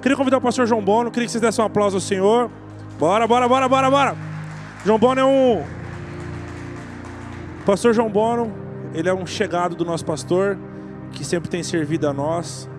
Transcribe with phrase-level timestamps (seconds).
[0.00, 2.48] Queria convidar o pastor João Bono, queria que vocês dessem um aplauso ao Senhor.
[2.98, 4.16] Bora, bora, bora, bora, bora.
[4.84, 5.64] João Bono é um.
[7.66, 8.52] Pastor João Bono,
[8.94, 10.56] ele é um chegado do nosso pastor,
[11.10, 12.70] que sempre tem servido a nós.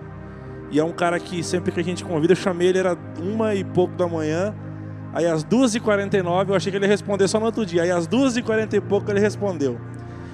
[0.70, 3.54] E é um cara que sempre que a gente convida, eu chamei ele, era uma
[3.54, 4.54] e pouco da manhã.
[5.12, 7.82] Aí às 2h49 eu achei que ele ia responder só no outro dia.
[7.82, 9.78] Aí às 2h40 e pouco ele respondeu.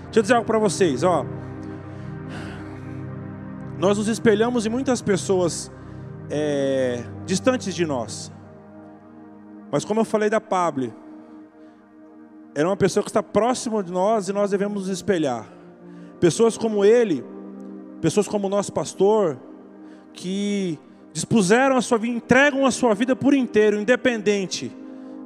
[0.05, 1.27] Deixa eu dizer algo para vocês, ó.
[3.77, 5.71] Nós nos espelhamos em muitas pessoas
[6.31, 8.33] é, distantes de nós.
[9.71, 10.93] Mas como eu falei da Pablo,
[12.55, 15.47] era uma pessoa que está próxima de nós e nós devemos nos espelhar.
[16.19, 17.25] Pessoas como ele,
[18.01, 19.39] pessoas como o nosso pastor,
[20.12, 20.79] que
[21.12, 24.73] dispuseram a sua vida, entregam a sua vida por inteiro, independente.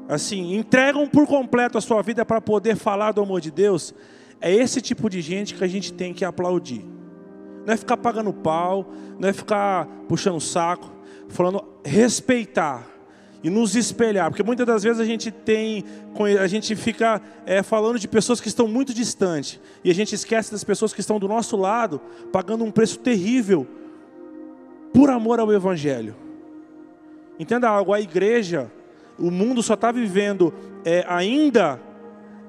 [0.08, 3.94] Assim, entregam por completo a sua vida para poder falar do amor de Deus.
[4.40, 6.84] É esse tipo de gente que a gente tem que aplaudir.
[7.66, 10.90] Não é ficar pagando pau, não é ficar puxando o saco,
[11.28, 12.86] falando respeitar
[13.42, 15.84] e nos espelhar, porque muitas das vezes a gente tem,
[16.38, 20.52] a gente fica é, falando de pessoas que estão muito distantes e a gente esquece
[20.52, 23.66] das pessoas que estão do nosso lado, pagando um preço terrível
[24.92, 26.14] por amor ao Evangelho.
[27.38, 28.70] Entenda algo, a igreja,
[29.18, 30.52] o mundo só está vivendo
[30.84, 31.80] é, ainda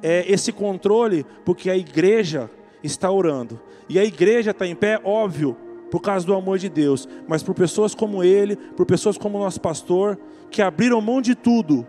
[0.04, 2.50] é, esse controle porque a igreja
[2.84, 3.62] está orando.
[3.92, 5.54] E a igreja está em pé, óbvio,
[5.92, 9.42] por causa do amor de Deus, mas por pessoas como ele, por pessoas como o
[9.42, 10.18] nosso pastor,
[10.50, 11.86] que abriram mão de tudo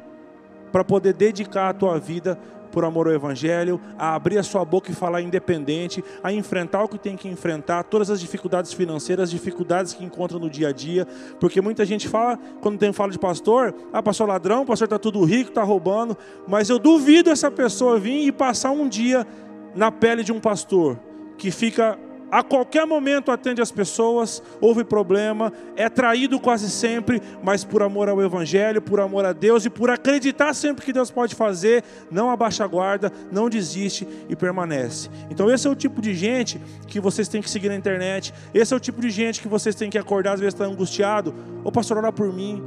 [0.73, 2.37] para poder dedicar a tua vida
[2.73, 6.89] por amor ao Evangelho, a abrir a sua boca e falar independente, a enfrentar o
[6.89, 10.73] que tem que enfrentar, todas as dificuldades financeiras, as dificuldades que encontra no dia a
[10.73, 11.07] dia,
[11.39, 15.23] porque muita gente fala, quando tem fala de pastor, ah, pastor ladrão, pastor está tudo
[15.23, 19.25] rico, está roubando, mas eu duvido essa pessoa vir e passar um dia
[19.73, 20.99] na pele de um pastor
[21.43, 21.99] que fica
[22.31, 28.09] a qualquer momento atende as pessoas, houve problema, é traído quase sempre, mas por amor
[28.09, 31.83] ao Evangelho, por amor a Deus e por acreditar sempre que Deus pode fazer,
[32.13, 35.11] não abaixa a guarda, não desiste e permanece.
[35.29, 38.73] Então, esse é o tipo de gente que vocês têm que seguir na internet, esse
[38.73, 41.73] é o tipo de gente que vocês têm que acordar, às vezes está angustiado, ô
[41.73, 42.63] pastor, ora por mim,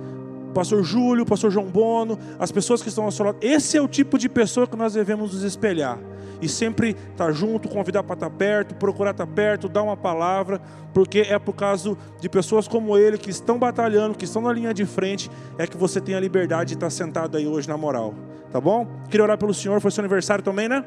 [0.53, 3.37] pastor Júlio, pastor João Bono, as pessoas que estão ao seu lado.
[3.41, 5.97] Esse é o tipo de pessoa que nós devemos nos espelhar.
[6.45, 10.61] E sempre estar junto, convidar para estar perto, procurar estar perto, dar uma palavra,
[10.93, 14.71] porque é por causa de pessoas como ele que estão batalhando, que estão na linha
[14.71, 18.13] de frente, é que você tem a liberdade de estar sentado aí hoje na moral.
[18.51, 18.85] Tá bom?
[19.09, 20.85] Queria orar pelo senhor, foi seu aniversário também, né?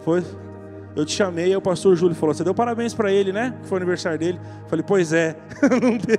[0.00, 0.24] Foi?
[0.96, 3.54] Eu te chamei, aí o pastor Júlio falou: Você deu parabéns para ele, né?
[3.62, 4.40] Que foi o aniversário dele.
[4.66, 5.36] Falei: Pois é.
[5.80, 6.18] Não deu.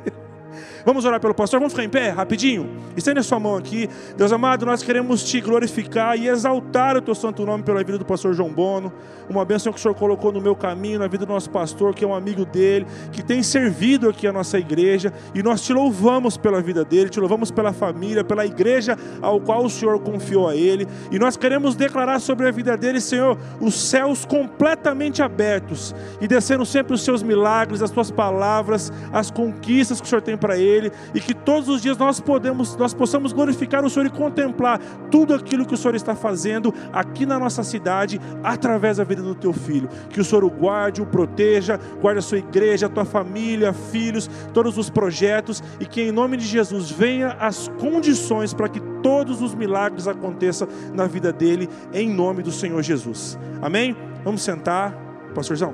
[0.86, 1.62] Vamos orar pelo pastor?
[1.62, 2.70] Vamos ficar em pé rapidinho?
[2.98, 3.90] Estende a sua mão aqui.
[4.18, 8.04] Deus amado, nós queremos te glorificar e exaltar o teu santo nome pela vida do
[8.04, 8.92] pastor João Bono.
[9.30, 12.04] Uma bênção que o Senhor colocou no meu caminho, na vida do nosso pastor, que
[12.04, 15.14] é um amigo dele, que tem servido aqui a nossa igreja.
[15.34, 19.64] E nós te louvamos pela vida dele, te louvamos pela família, pela igreja ao qual
[19.64, 20.86] o Senhor confiou a ele.
[21.10, 26.66] E nós queremos declarar sobre a vida dele, Senhor, os céus completamente abertos e descendo
[26.66, 30.72] sempre os seus milagres, as tuas palavras, as conquistas que o Senhor tem para ele
[30.73, 34.79] ele e que todos os dias nós podemos, nós possamos glorificar o Senhor e contemplar
[35.09, 39.35] tudo aquilo que o Senhor está fazendo aqui na nossa cidade através da vida do
[39.35, 39.89] teu filho.
[40.09, 44.29] Que o Senhor o guarde, o proteja, guarde a sua igreja, a tua família, filhos,
[44.53, 49.41] todos os projetos e que em nome de Jesus venha as condições para que todos
[49.41, 53.38] os milagres aconteçam na vida dele em nome do Senhor Jesus.
[53.61, 53.95] Amém?
[54.23, 54.94] Vamos sentar,
[55.35, 55.73] pastorzão.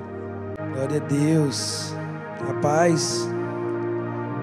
[0.74, 1.94] Glória a Deus.
[2.46, 3.30] Rapaz,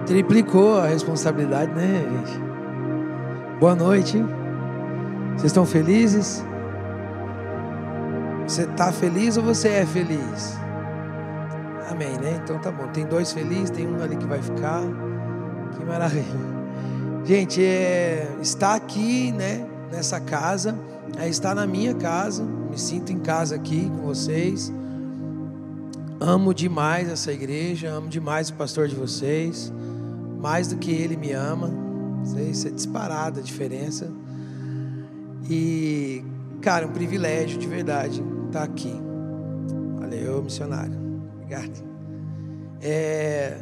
[0.06, 2.40] triplicou a responsabilidade, né, gente?
[3.58, 4.16] Boa noite.
[5.32, 6.44] Vocês estão felizes?
[8.46, 10.56] Você está feliz ou você é feliz?
[11.90, 12.40] Amém, né?
[12.42, 12.86] Então tá bom.
[12.88, 14.82] Tem dois felizes, tem um ali que vai ficar.
[15.76, 16.24] Que maravilha.
[17.24, 20.78] Gente, é, estar aqui, né, nessa casa,
[21.18, 22.44] é estar na minha casa.
[22.70, 24.72] Me sinto em casa aqui com vocês.
[26.20, 29.72] Amo demais essa igreja, amo demais o pastor de vocês
[30.46, 31.74] mais do que ele me ama.
[32.48, 34.08] Isso é disparada a diferença.
[35.50, 36.24] E,
[36.60, 38.94] cara, um privilégio de verdade estar aqui.
[39.98, 40.96] Valeu, missionário.
[41.34, 41.82] Obrigado.
[42.80, 43.58] É,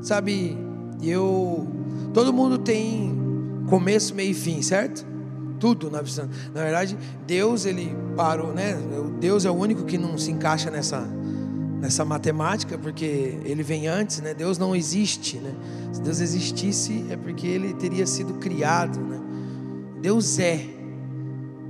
[0.00, 0.56] sabe,
[1.02, 1.68] eu.
[2.14, 3.14] Todo mundo tem
[3.68, 5.06] começo, meio e fim, certo?
[5.60, 6.00] Tudo na.
[6.54, 6.96] Na verdade,
[7.26, 8.78] Deus, ele parou, né?
[9.20, 11.06] Deus é o único que não se encaixa nessa
[11.80, 14.34] nessa matemática, porque ele vem antes, né?
[14.34, 15.54] Deus não existe, né?
[15.92, 19.20] Se Deus existisse é porque ele teria sido criado, né?
[20.00, 20.66] Deus é.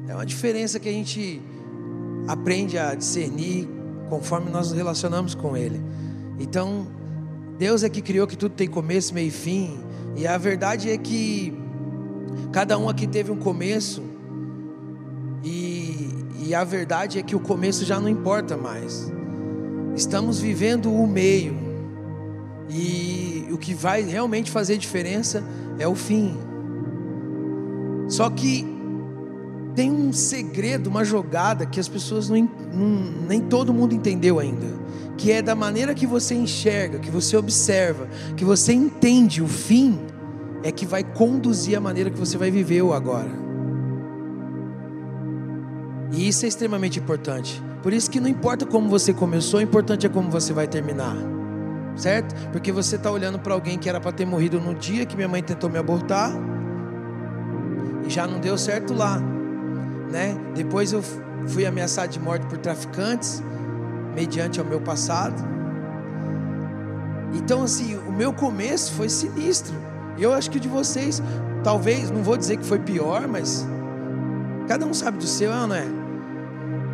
[0.08, 1.42] É uma diferença que a gente
[2.28, 3.68] aprende a discernir
[4.08, 5.80] conforme nós nos relacionamos com ele.
[6.38, 6.86] Então,
[7.58, 9.80] Deus é que criou que tudo tem começo, meio e fim,
[10.14, 11.52] E a verdade é que
[12.52, 14.02] cada um aqui teve um começo,
[15.44, 16.08] e,
[16.42, 19.12] e a verdade é que o começo já não importa mais.
[19.96, 21.56] Estamos vivendo o meio,
[22.68, 25.42] e o que vai realmente fazer diferença
[25.78, 26.36] é o fim.
[28.08, 28.66] Só que
[29.74, 32.36] tem um segredo, uma jogada que as pessoas não,
[32.72, 34.66] não, nem todo mundo entendeu ainda,
[35.16, 39.98] que é da maneira que você enxerga, que você observa, que você entende o fim,
[40.62, 43.30] é que vai conduzir a maneira que você vai viver o agora.
[46.12, 47.62] E isso é extremamente importante.
[47.86, 51.14] Por isso que não importa como você começou, o importante é como você vai terminar.
[51.94, 52.34] Certo?
[52.50, 55.28] Porque você está olhando para alguém que era para ter morrido no dia que minha
[55.28, 56.32] mãe tentou me abortar
[58.04, 59.22] e já não deu certo lá
[60.10, 60.36] né?
[60.54, 61.02] Depois eu
[61.46, 63.42] fui ameaçado de morte por traficantes,
[64.14, 65.42] mediante ao meu passado.
[67.34, 69.74] Então, assim, o meu começo foi sinistro.
[70.18, 71.22] Eu acho que o de vocês,
[71.62, 73.66] talvez, não vou dizer que foi pior, mas
[74.66, 75.86] cada um sabe do seu, não é?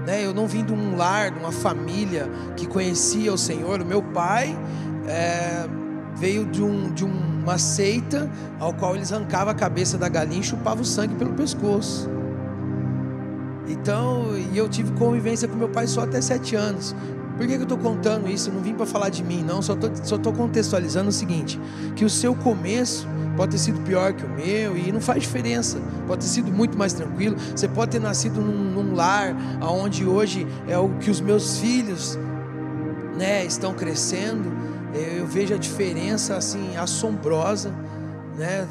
[0.07, 0.25] Né?
[0.25, 3.81] Eu não vim de um lar, de uma família que conhecia o Senhor.
[3.81, 4.57] O meu pai
[5.07, 5.67] é,
[6.17, 10.45] veio de, um, de uma seita ao qual eles arrancavam a cabeça da galinha e
[10.45, 12.09] chupavam o sangue pelo pescoço.
[13.69, 16.95] Então, e eu tive convivência com meu pai só até sete anos.
[17.43, 18.51] Por que, eu estou contando isso?
[18.51, 19.61] Eu não vim para falar de mim, não.
[19.61, 21.59] Só estou contextualizando o seguinte:
[21.97, 23.05] que o seu começo
[23.37, 25.81] pode ter sido pior que o meu e não faz diferença.
[26.07, 27.35] Pode ter sido muito mais tranquilo.
[27.53, 32.17] Você pode ter nascido num, num lar onde hoje é o que os meus filhos,
[33.19, 34.53] né, estão crescendo.
[34.95, 37.75] Eu vejo a diferença assim assombrosa,
[38.39, 38.69] né,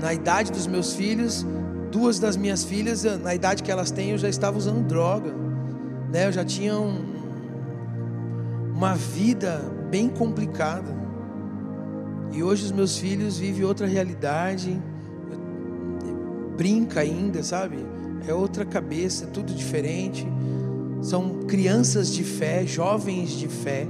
[0.00, 1.44] na idade dos meus filhos
[1.90, 5.32] duas das minhas filhas, na idade que elas têm, eu já estava usando droga,
[6.12, 6.26] né?
[6.26, 7.15] Eu já tinha um,
[8.76, 9.58] uma vida
[9.90, 10.94] bem complicada.
[12.30, 14.78] E hoje os meus filhos vivem outra realidade,
[16.58, 17.78] brinca ainda, sabe?
[18.28, 20.28] É outra cabeça, é tudo diferente.
[21.00, 23.86] São crianças de fé, jovens de fé,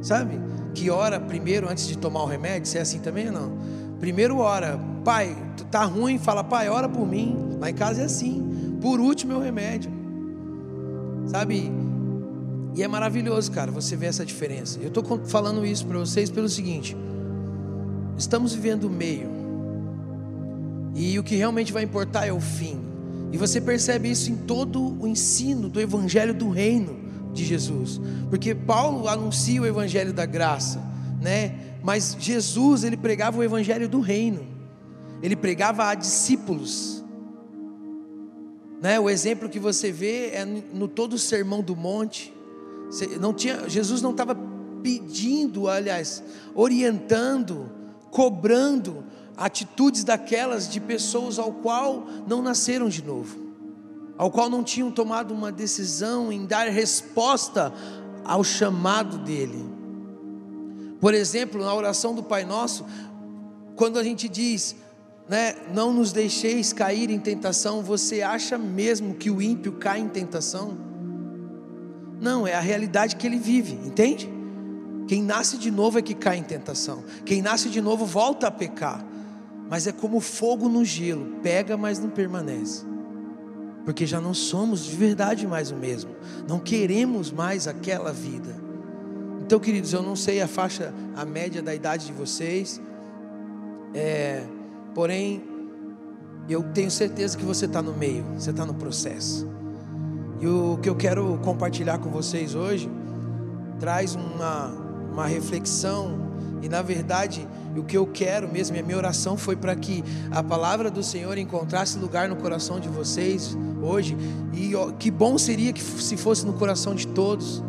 [0.00, 0.40] sabe?
[0.74, 2.66] Que ora primeiro antes de tomar o remédio.
[2.66, 3.56] Você é assim também ou não?
[4.00, 5.36] Primeiro ora, pai,
[5.70, 7.56] tá ruim, fala, pai, ora por mim.
[7.60, 8.76] Lá em casa é assim.
[8.80, 9.92] Por último é o remédio.
[11.26, 11.83] Sabe?
[12.76, 14.80] E é maravilhoso, cara, você ver essa diferença.
[14.80, 16.96] Eu estou falando isso para vocês pelo seguinte:
[18.18, 19.28] estamos vivendo o meio,
[20.94, 22.80] e o que realmente vai importar é o fim.
[23.32, 26.98] E você percebe isso em todo o ensino do Evangelho do Reino
[27.32, 30.80] de Jesus, porque Paulo anuncia o Evangelho da graça,
[31.20, 31.54] né?
[31.82, 34.46] Mas Jesus ele pregava o Evangelho do Reino,
[35.22, 37.04] ele pregava a discípulos.
[38.80, 39.00] Né?
[39.00, 42.33] O exemplo que você vê é no todo o sermão do monte.
[43.20, 44.36] Não tinha, Jesus não estava
[44.82, 46.22] pedindo, aliás,
[46.54, 47.70] orientando,
[48.10, 49.04] cobrando
[49.36, 53.36] atitudes daquelas de pessoas ao qual não nasceram de novo,
[54.16, 57.72] ao qual não tinham tomado uma decisão em dar resposta
[58.24, 59.64] ao chamado dele.
[61.00, 62.84] Por exemplo, na oração do Pai Nosso,
[63.74, 64.76] quando a gente diz,
[65.28, 70.08] né, não nos deixeis cair em tentação, você acha mesmo que o ímpio cai em
[70.08, 70.93] tentação?
[72.20, 74.32] Não, é a realidade que ele vive, entende?
[75.06, 77.04] Quem nasce de novo é que cai em tentação.
[77.24, 79.04] Quem nasce de novo volta a pecar.
[79.68, 82.84] Mas é como fogo no gelo, pega, mas não permanece.
[83.84, 86.10] Porque já não somos de verdade mais o mesmo.
[86.48, 88.54] Não queremos mais aquela vida.
[89.42, 92.80] Então, queridos, eu não sei a faixa, a média da idade de vocês.
[93.92, 94.44] É,
[94.94, 95.42] Porém,
[96.48, 99.46] eu tenho certeza que você está no meio, você está no processo.
[100.40, 102.90] E o que eu quero compartilhar com vocês hoje
[103.78, 104.72] traz uma,
[105.12, 106.18] uma reflexão,
[106.62, 110.42] e na verdade, o que eu quero mesmo, a minha oração foi para que a
[110.42, 114.16] palavra do Senhor encontrasse lugar no coração de vocês hoje,
[114.52, 117.62] e ó, que bom seria que se fosse no coração de todos,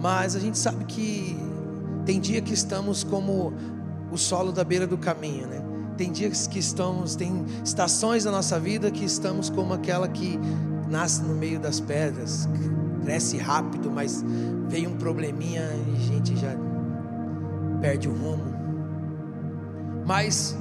[0.00, 1.36] mas a gente sabe que
[2.04, 3.52] tem dia que estamos como
[4.10, 5.62] o solo da beira do caminho, né?
[5.96, 10.38] Tem dias que estamos, tem estações da nossa vida que estamos como aquela que
[10.90, 12.48] nasce no meio das pedras,
[13.02, 14.24] cresce rápido, mas
[14.68, 16.54] vem um probleminha e a gente já
[17.80, 18.52] perde o rumo.
[20.06, 20.56] Mas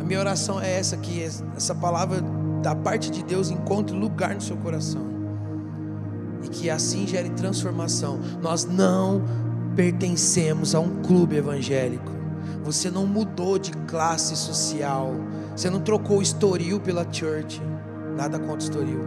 [0.00, 2.20] a minha oração é essa que essa palavra
[2.62, 5.12] da parte de Deus encontre lugar no seu coração.
[6.42, 8.18] E que assim gere transformação.
[8.40, 9.22] Nós não
[9.76, 12.10] pertencemos a um clube evangélico.
[12.64, 15.14] Você não mudou de classe social.
[15.54, 17.60] Você não trocou o estoril pela church.
[18.16, 19.00] Nada contra estoril.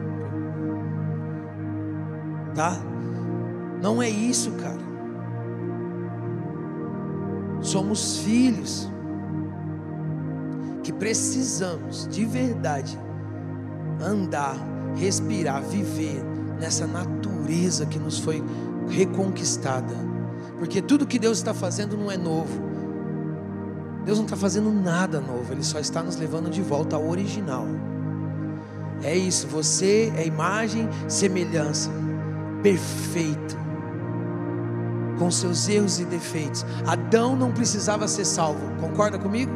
[2.54, 2.78] Tá?
[3.82, 4.86] Não é isso, cara.
[7.62, 8.90] Somos filhos.
[10.98, 12.98] precisamos, de verdade,
[14.02, 14.58] andar,
[14.96, 16.24] respirar, viver
[16.60, 18.44] nessa natureza que nos foi
[18.90, 19.94] reconquistada.
[20.58, 22.62] Porque tudo que Deus está fazendo não é novo.
[24.06, 27.66] Deus não está fazendo nada novo, Ele só está nos levando de volta ao original.
[29.04, 31.92] É isso, você é imagem, semelhança,
[32.64, 33.58] perfeito,
[35.20, 36.66] com seus erros e defeitos.
[36.86, 39.52] Adão não precisava ser salvo, concorda comigo?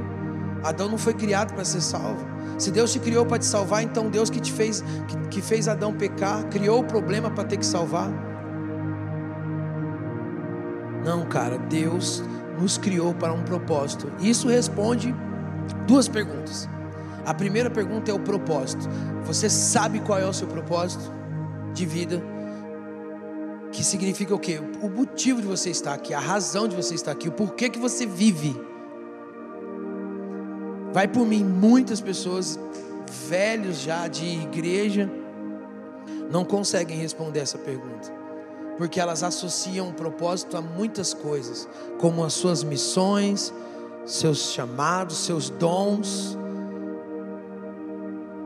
[0.64, 2.28] Adão não foi criado para ser salvo.
[2.58, 5.68] Se Deus te criou para te salvar, então Deus que te fez, que, que fez
[5.68, 8.12] Adão pecar, criou o problema para ter que salvar.
[11.06, 12.22] Não, cara, Deus
[12.60, 14.12] nos criou para um propósito.
[14.20, 15.16] Isso responde
[15.88, 16.70] duas perguntas.
[17.26, 18.88] A primeira pergunta é o propósito.
[19.26, 21.12] Você sabe qual é o seu propósito
[21.74, 22.22] de vida?
[23.72, 24.60] Que significa o quê?
[24.82, 27.80] O motivo de você estar aqui, a razão de você estar aqui, o porquê que
[27.80, 28.60] você vive.
[30.92, 32.60] Vai por mim, muitas pessoas
[33.28, 35.10] velhos já de igreja
[36.32, 38.12] não conseguem responder essa pergunta.
[38.78, 41.68] Porque elas associam o propósito a muitas coisas,
[42.00, 43.54] como as suas missões,
[44.06, 46.38] seus chamados, seus dons.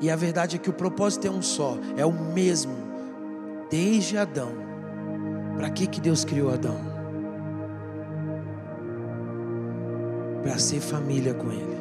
[0.03, 2.75] E a verdade é que o propósito é um só, é o mesmo,
[3.72, 4.51] desde Adão.
[5.55, 6.77] Para que, que Deus criou Adão?
[10.43, 11.74] Para ser família com Ele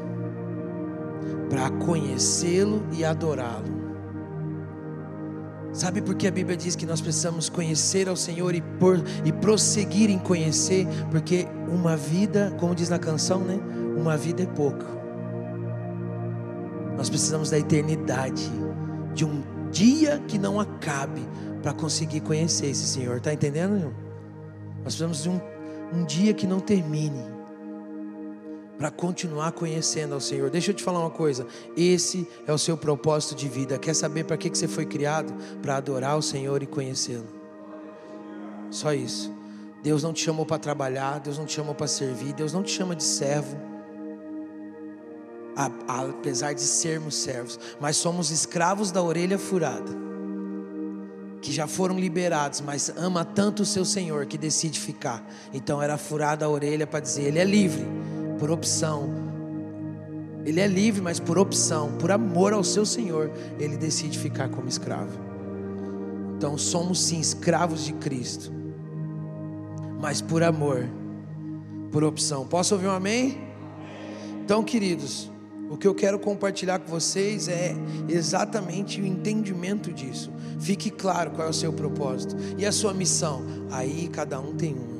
[1.52, 3.82] para conhecê-lo e adorá-lo.
[5.70, 9.30] Sabe por que a Bíblia diz que nós precisamos conhecer ao Senhor e, por, e
[9.30, 10.86] prosseguir em conhecer?
[11.10, 13.60] Porque uma vida, como diz na canção, né?
[13.98, 15.01] Uma vida é pouco.
[16.96, 18.50] Nós precisamos da eternidade,
[19.14, 21.22] de um dia que não acabe,
[21.62, 23.18] para conseguir conhecer esse Senhor.
[23.18, 23.94] Está entendendo?
[24.84, 25.40] Nós precisamos de um,
[25.94, 27.22] um dia que não termine
[28.78, 30.50] para continuar conhecendo ao Senhor.
[30.50, 31.46] Deixa eu te falar uma coisa:
[31.76, 33.78] esse é o seu propósito de vida.
[33.78, 35.32] Quer saber para que você foi criado?
[35.62, 37.26] Para adorar o Senhor e conhecê-lo.
[38.70, 39.32] Só isso.
[39.82, 42.70] Deus não te chamou para trabalhar, Deus não te chamou para servir, Deus não te
[42.70, 43.56] chama de servo.
[45.54, 49.92] Apesar de sermos servos, mas somos escravos da orelha furada,
[51.42, 55.22] que já foram liberados, mas ama tanto o seu Senhor que decide ficar.
[55.52, 57.84] Então era furada a orelha para dizer: Ele é livre,
[58.38, 59.10] por opção.
[60.44, 63.30] Ele é livre, mas por opção, por amor ao seu Senhor,
[63.60, 65.16] ele decide ficar como escravo.
[66.36, 68.52] Então somos sim escravos de Cristo,
[70.00, 70.88] mas por amor,
[71.92, 72.44] por opção.
[72.44, 73.38] Posso ouvir um amém?
[74.44, 75.30] Então, queridos,
[75.72, 77.74] o que eu quero compartilhar com vocês é
[78.06, 80.30] exatamente o entendimento disso.
[80.60, 83.42] Fique claro qual é o seu propósito e a sua missão.
[83.70, 84.92] Aí cada um tem um.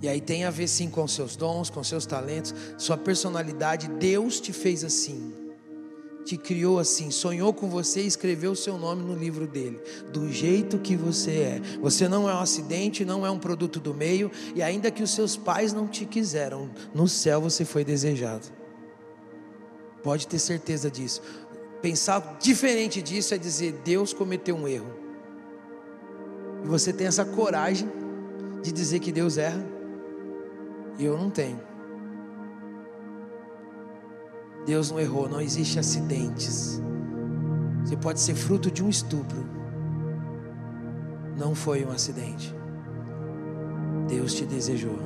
[0.00, 3.88] E aí tem a ver sim com seus dons, com seus talentos, sua personalidade.
[3.88, 5.34] Deus te fez assim,
[6.26, 9.80] te criou assim, sonhou com você e escreveu o seu nome no livro dele,
[10.12, 11.60] do jeito que você é.
[11.80, 15.12] Você não é um acidente, não é um produto do meio, e ainda que os
[15.12, 18.48] seus pais não te quiseram, no céu você foi desejado.
[20.02, 21.22] Pode ter certeza disso.
[21.80, 24.92] Pensar diferente disso é dizer: Deus cometeu um erro.
[26.64, 27.88] E você tem essa coragem
[28.62, 29.64] de dizer que Deus erra.
[30.98, 31.75] E eu não tenho.
[34.66, 36.82] Deus não errou, não existe acidentes.
[37.84, 39.46] Você pode ser fruto de um estupro.
[41.38, 42.52] Não foi um acidente.
[44.08, 44.98] Deus te desejou.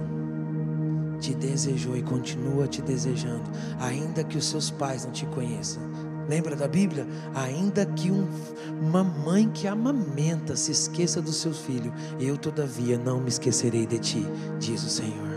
[1.20, 5.82] Te desejou e continua te desejando, ainda que os seus pais não te conheçam.
[6.26, 7.06] Lembra da Bíblia?
[7.34, 8.26] Ainda que um,
[8.80, 13.98] uma mãe que amamenta se esqueça do seu filho, eu todavia não me esquecerei de
[13.98, 14.26] ti,
[14.58, 15.29] diz o Senhor.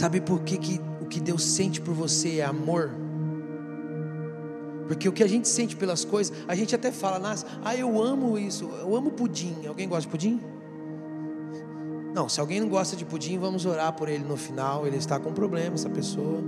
[0.00, 2.90] Sabe por que, que o que Deus sente por você é amor?
[4.88, 8.02] Porque o que a gente sente pelas coisas, a gente até fala, nas, ah, eu
[8.02, 9.54] amo isso, eu amo pudim.
[9.68, 10.40] Alguém gosta de pudim?
[12.14, 14.86] Não, se alguém não gosta de pudim, vamos orar por ele no final.
[14.86, 16.42] Ele está com problema, essa pessoa.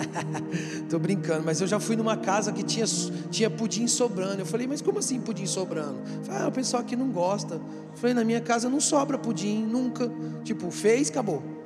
[0.90, 2.84] Tô brincando, mas eu já fui numa casa que tinha,
[3.30, 4.40] tinha pudim sobrando.
[4.40, 5.96] Eu falei, mas como assim pudim sobrando?
[6.22, 7.54] Falei, ah, o pessoal aqui não gosta.
[7.54, 10.12] Eu falei, na minha casa não sobra pudim, nunca.
[10.44, 11.57] Tipo, fez, acabou.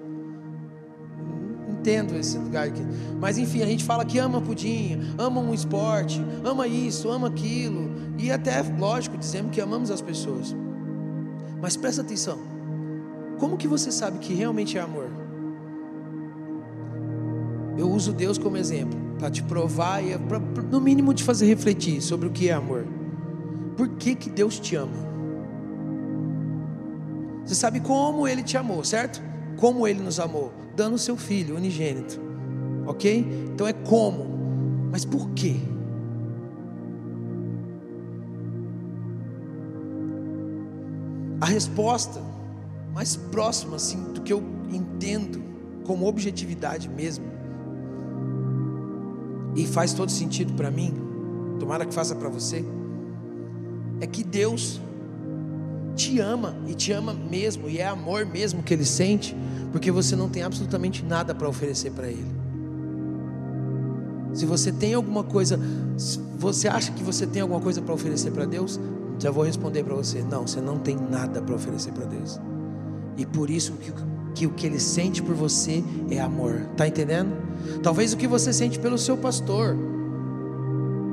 [1.82, 2.80] Entendo esse lugar aqui.
[3.20, 7.90] Mas enfim, a gente fala que ama pudim, ama um esporte, ama isso, ama aquilo.
[8.16, 10.54] E até, lógico, dizemos que amamos as pessoas.
[11.60, 12.38] Mas presta atenção.
[13.36, 15.10] Como que você sabe que realmente é amor?
[17.76, 22.00] Eu uso Deus como exemplo para te provar e pra, no mínimo te fazer refletir
[22.00, 22.86] sobre o que é amor.
[23.76, 25.10] Por que que Deus te ama?
[27.44, 29.20] Você sabe como ele te amou, certo?
[29.56, 30.61] Como ele nos amou?
[30.74, 32.20] Dando o seu filho unigênito.
[32.86, 33.26] Ok?
[33.52, 34.26] Então é como.
[34.90, 35.56] Mas por quê?
[41.40, 42.20] A resposta
[42.94, 45.42] mais próxima assim do que eu entendo
[45.84, 47.24] como objetividade mesmo
[49.54, 50.94] e faz todo sentido para mim,
[51.58, 52.64] tomara que faça para você,
[54.00, 54.80] é que Deus
[55.94, 59.36] te ama e te ama mesmo, e é amor mesmo que Ele sente,
[59.70, 62.42] porque você não tem absolutamente nada para oferecer para Ele.
[64.32, 65.58] Se você tem alguma coisa,
[66.38, 68.80] você acha que você tem alguma coisa para oferecer para Deus,
[69.18, 72.40] já vou responder para você: não, você não tem nada para oferecer para Deus.
[73.16, 73.92] E por isso que,
[74.34, 77.30] que o que Ele sente por você é amor, tá entendendo?
[77.82, 79.76] Talvez o que você sente pelo seu pastor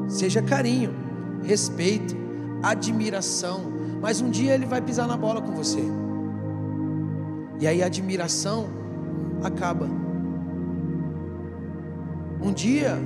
[0.08, 0.92] seja carinho,
[1.44, 2.16] respeito,
[2.64, 5.84] admiração, mas um dia ele vai pisar na bola com você.
[7.60, 8.68] E aí a admiração
[9.44, 9.88] acaba.
[12.42, 12.98] Um dia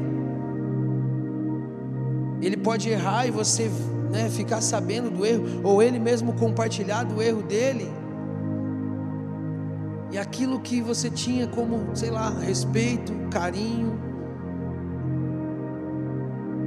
[2.42, 3.70] ele pode errar e você
[4.12, 7.90] né, ficar sabendo do erro, ou ele mesmo compartilhar do erro dele.
[10.12, 14.00] E aquilo que você tinha como, sei lá, respeito, carinho,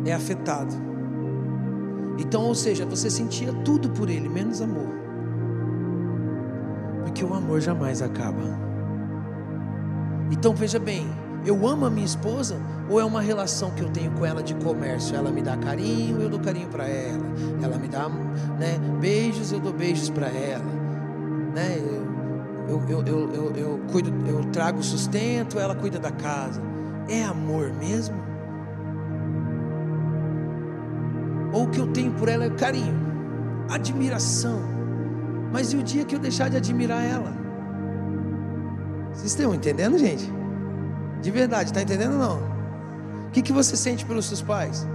[0.05, 0.75] é afetado.
[2.19, 4.89] Então, ou seja, você sentia tudo por ele, menos amor.
[7.05, 8.43] Porque o amor jamais acaba.
[10.31, 11.07] Então, veja bem,
[11.45, 12.57] eu amo a minha esposa
[12.89, 15.17] ou é uma relação que eu tenho com ela de comércio?
[15.17, 17.25] Ela me dá carinho, eu dou carinho para ela.
[17.63, 20.65] Ela me dá né, beijos, eu dou beijos para ela.
[21.55, 21.79] Né,
[22.69, 26.61] eu, eu, eu, eu, eu, cuido, eu trago sustento, ela cuida da casa.
[27.09, 28.26] É amor mesmo?
[31.57, 32.95] Ou o que eu tenho por ela é carinho,
[33.71, 34.61] admiração.
[35.51, 37.33] Mas e o dia que eu deixar de admirar ela?
[39.15, 40.31] Vocês estão entendendo, gente?
[41.23, 43.29] De verdade, está entendendo ou não?
[43.29, 44.87] O que, que você sente pelos seus pais?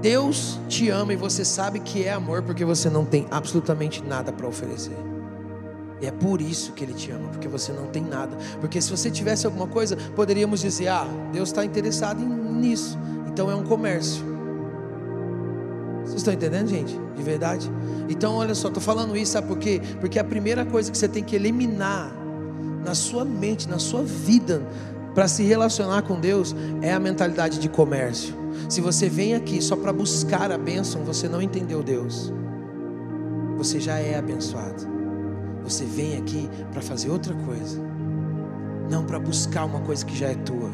[0.00, 4.32] Deus te ama e você sabe que é amor porque você não tem absolutamente nada
[4.32, 5.11] para oferecer.
[6.02, 8.36] E é por isso que Ele te ama, porque você não tem nada.
[8.60, 12.98] Porque se você tivesse alguma coisa, poderíamos dizer: Ah, Deus está interessado nisso.
[13.28, 14.32] Então é um comércio.
[16.04, 16.98] Vocês estão entendendo, gente?
[17.14, 17.70] De verdade?
[18.08, 19.80] Então, olha só, estou falando isso, sabe por quê?
[20.00, 22.12] Porque a primeira coisa que você tem que eliminar
[22.84, 24.60] na sua mente, na sua vida,
[25.14, 28.34] para se relacionar com Deus, é a mentalidade de comércio.
[28.68, 32.32] Se você vem aqui só para buscar a bênção, você não entendeu Deus.
[33.56, 35.01] Você já é abençoado.
[35.64, 37.80] Você vem aqui para fazer outra coisa,
[38.90, 40.70] não para buscar uma coisa que já é tua.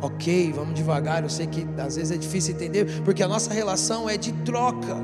[0.00, 1.22] Ok, vamos devagar.
[1.22, 4.96] Eu sei que às vezes é difícil entender, porque a nossa relação é de troca.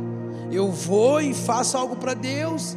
[0.51, 2.77] Eu vou e faço algo para Deus,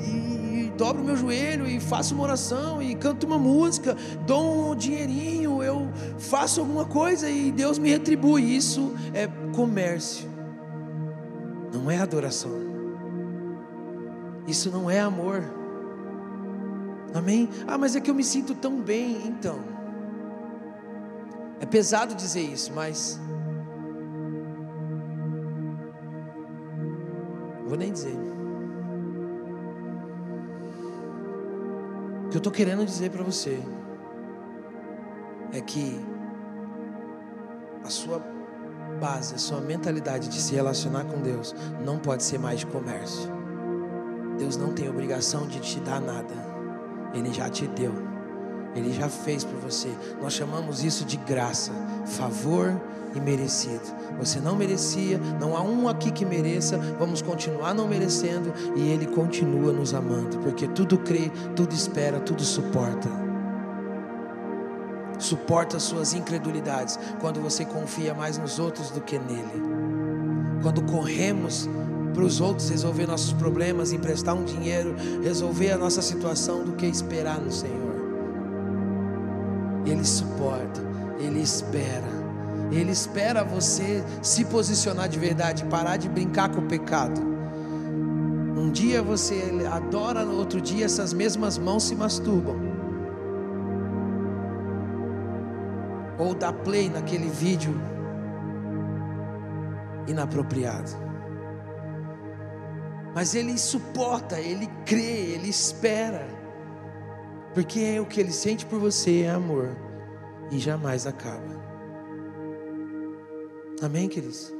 [0.00, 3.96] e dobro meu joelho e faço uma oração e canto uma música,
[4.26, 8.56] dou um dinheirinho, eu faço alguma coisa e Deus me retribui.
[8.56, 10.28] Isso é comércio,
[11.72, 12.73] não é adoração.
[14.46, 15.42] Isso não é amor.
[17.14, 17.48] Amém?
[17.66, 19.26] Ah, mas é que eu me sinto tão bem.
[19.26, 19.58] Então,
[21.60, 23.20] é pesado dizer isso, mas.
[27.66, 28.16] Vou nem dizer.
[32.24, 33.62] O que eu estou querendo dizer para você
[35.52, 36.04] é que
[37.84, 38.20] a sua
[39.00, 41.54] base, a sua mentalidade de se relacionar com Deus
[41.84, 43.43] não pode ser mais de comércio.
[44.44, 46.34] Deus não tem obrigação de te dar nada.
[47.14, 47.94] Ele já te deu.
[48.74, 49.88] Ele já fez por você.
[50.20, 51.72] Nós chamamos isso de graça,
[52.04, 52.78] favor
[53.14, 53.80] e merecido.
[54.18, 56.76] Você não merecia, não há um aqui que mereça.
[56.98, 62.42] Vamos continuar não merecendo e ele continua nos amando, porque tudo crê, tudo espera, tudo
[62.42, 63.08] suporta.
[65.18, 69.62] Suporta as suas incredulidades quando você confia mais nos outros do que nele.
[70.60, 71.66] Quando corremos
[72.14, 76.86] para os outros resolver nossos problemas, emprestar um dinheiro, resolver a nossa situação, do que
[76.86, 77.94] esperar no Senhor.
[79.84, 80.80] Ele suporta,
[81.18, 82.24] Ele espera.
[82.70, 87.20] Ele espera você se posicionar de verdade, parar de brincar com o pecado.
[88.56, 92.56] Um dia você adora, no outro dia essas mesmas mãos se masturbam.
[96.18, 97.74] Ou dá play naquele vídeo
[100.06, 101.03] inapropriado.
[103.14, 106.26] Mas ele suporta, ele crê, ele espera.
[107.52, 109.76] Porque é o que ele sente por você é amor
[110.50, 111.62] e jamais acaba.
[113.80, 114.52] Amém, queridos?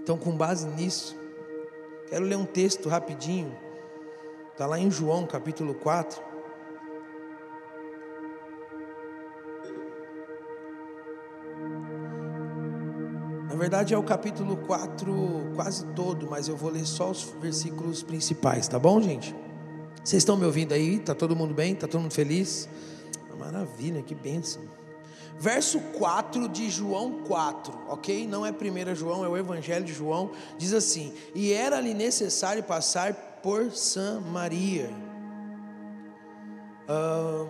[0.00, 1.20] Então, com base nisso,
[2.10, 3.56] Quero ler um texto rapidinho.
[4.50, 6.20] Está lá em João capítulo 4.
[13.60, 18.66] Verdade é o capítulo 4 quase todo, mas eu vou ler só os versículos principais,
[18.66, 19.36] tá bom, gente?
[20.02, 20.98] Vocês estão me ouvindo aí?
[20.98, 21.74] Tá todo mundo bem?
[21.74, 22.66] Tá todo mundo feliz?
[23.38, 24.62] Maravilha, que bênção.
[25.38, 28.26] Verso 4 de João 4, ok?
[28.26, 30.30] Não é 1 João, é o Evangelho de João.
[30.56, 34.90] Diz assim: E era-lhe necessário passar por Samaria.
[36.88, 37.46] Uh,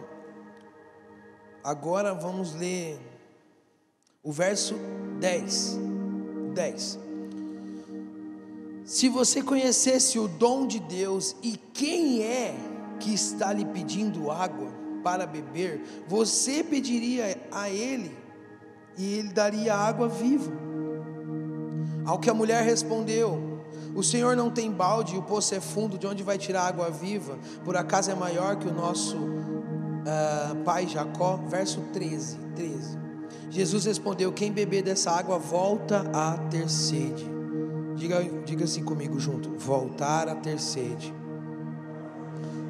[1.63, 2.99] agora vamos ler
[4.25, 4.75] o verso
[5.21, 5.90] 10.
[6.51, 6.99] 10.
[8.85, 12.55] Se você conhecesse o dom de Deus e quem é
[12.99, 14.69] que está lhe pedindo água
[15.03, 18.17] para beber, você pediria a ele
[18.99, 20.51] e ele daria água viva.
[22.05, 23.63] Ao que a mulher respondeu:
[23.95, 26.91] O Senhor não tem balde e o poço é fundo, de onde vai tirar água
[26.91, 27.39] viva?
[27.65, 31.37] Por acaso é maior que o nosso uh, pai Jacó?
[31.49, 32.99] Verso 13, 13.
[33.51, 37.29] Jesus respondeu: Quem beber dessa água volta a ter sede.
[37.97, 41.13] Diga, diga assim comigo junto: voltar a ter sede.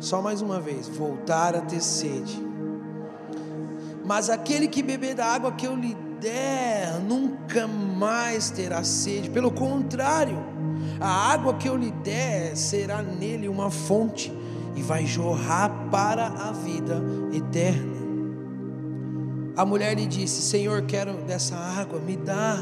[0.00, 2.42] Só mais uma vez: voltar a ter sede.
[4.04, 9.30] Mas aquele que beber da água que eu lhe der, nunca mais terá sede.
[9.30, 10.38] Pelo contrário,
[10.98, 14.32] a água que eu lhe der será nele uma fonte
[14.74, 17.99] e vai jorrar para a vida eterna.
[19.60, 22.56] A mulher lhe disse: Senhor, quero dessa água, me dá,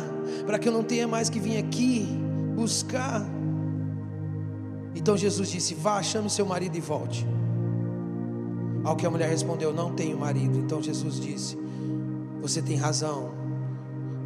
[0.44, 2.04] para que eu não tenha mais que vir aqui
[2.56, 3.24] buscar.
[4.96, 7.24] Então Jesus disse: Vá, chame seu marido e volte.
[8.82, 10.58] Ao que a mulher respondeu: Não tenho marido.
[10.58, 11.56] Então Jesus disse:
[12.42, 13.30] Você tem razão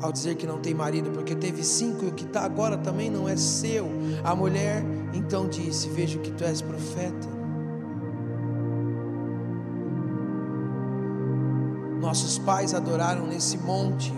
[0.00, 3.10] ao dizer que não tem marido, porque teve cinco e o que está agora também
[3.10, 3.86] não é seu.
[4.24, 4.82] A mulher
[5.12, 7.41] então disse: Vejo que tu és profeta.
[12.02, 14.12] Nossos pais adoraram nesse monte,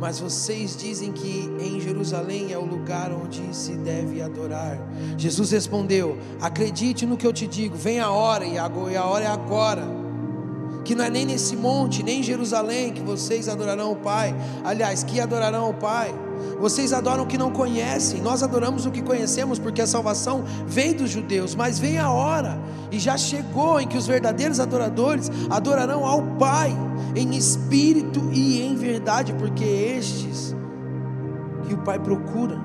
[0.00, 4.78] mas vocês dizem que em Jerusalém é o lugar onde se deve adorar.
[5.18, 9.28] Jesus respondeu: Acredite no que eu te digo, vem a hora, e a hora é
[9.28, 9.84] agora.
[10.86, 14.34] Que não é nem nesse monte, nem em Jerusalém que vocês adorarão o Pai.
[14.64, 16.14] Aliás, que adorarão o Pai
[16.58, 20.94] vocês adoram o que não conhecem, nós adoramos o que conhecemos, porque a salvação vem
[20.94, 22.58] dos judeus, mas vem a hora,
[22.90, 26.76] e já chegou, em que os verdadeiros adoradores adorarão ao Pai,
[27.14, 30.54] em espírito e em verdade, porque estes
[31.66, 32.58] que o Pai procura,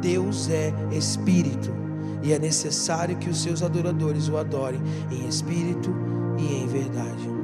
[0.00, 1.72] Deus é espírito,
[2.22, 5.94] e é necessário que os seus adoradores o adorem em espírito
[6.38, 7.39] e em verdade.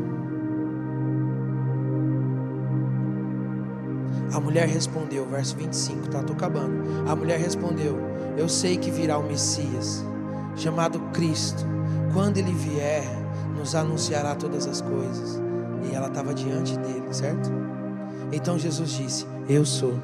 [4.33, 6.21] A mulher respondeu, verso 25, tá?
[6.21, 7.09] Estou acabando.
[7.09, 7.97] A mulher respondeu:
[8.37, 10.05] Eu sei que virá o Messias,
[10.57, 11.65] chamado Cristo.
[12.13, 13.05] Quando ele vier,
[13.57, 15.41] nos anunciará todas as coisas.
[15.85, 17.51] E ela estava diante dele, certo?
[18.33, 19.95] Então Jesus disse: Eu sou.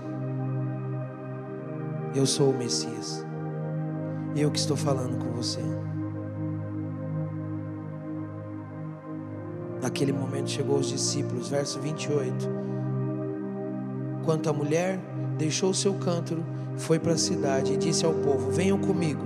[2.15, 3.25] Eu sou o Messias.
[4.37, 5.61] Eu que estou falando com você.
[9.83, 12.72] Naquele momento chegou os discípulos, verso 28
[14.25, 14.99] Quanto a mulher
[15.37, 16.45] deixou seu cântaro,
[16.77, 19.23] foi para a cidade e disse ao povo: Venham comigo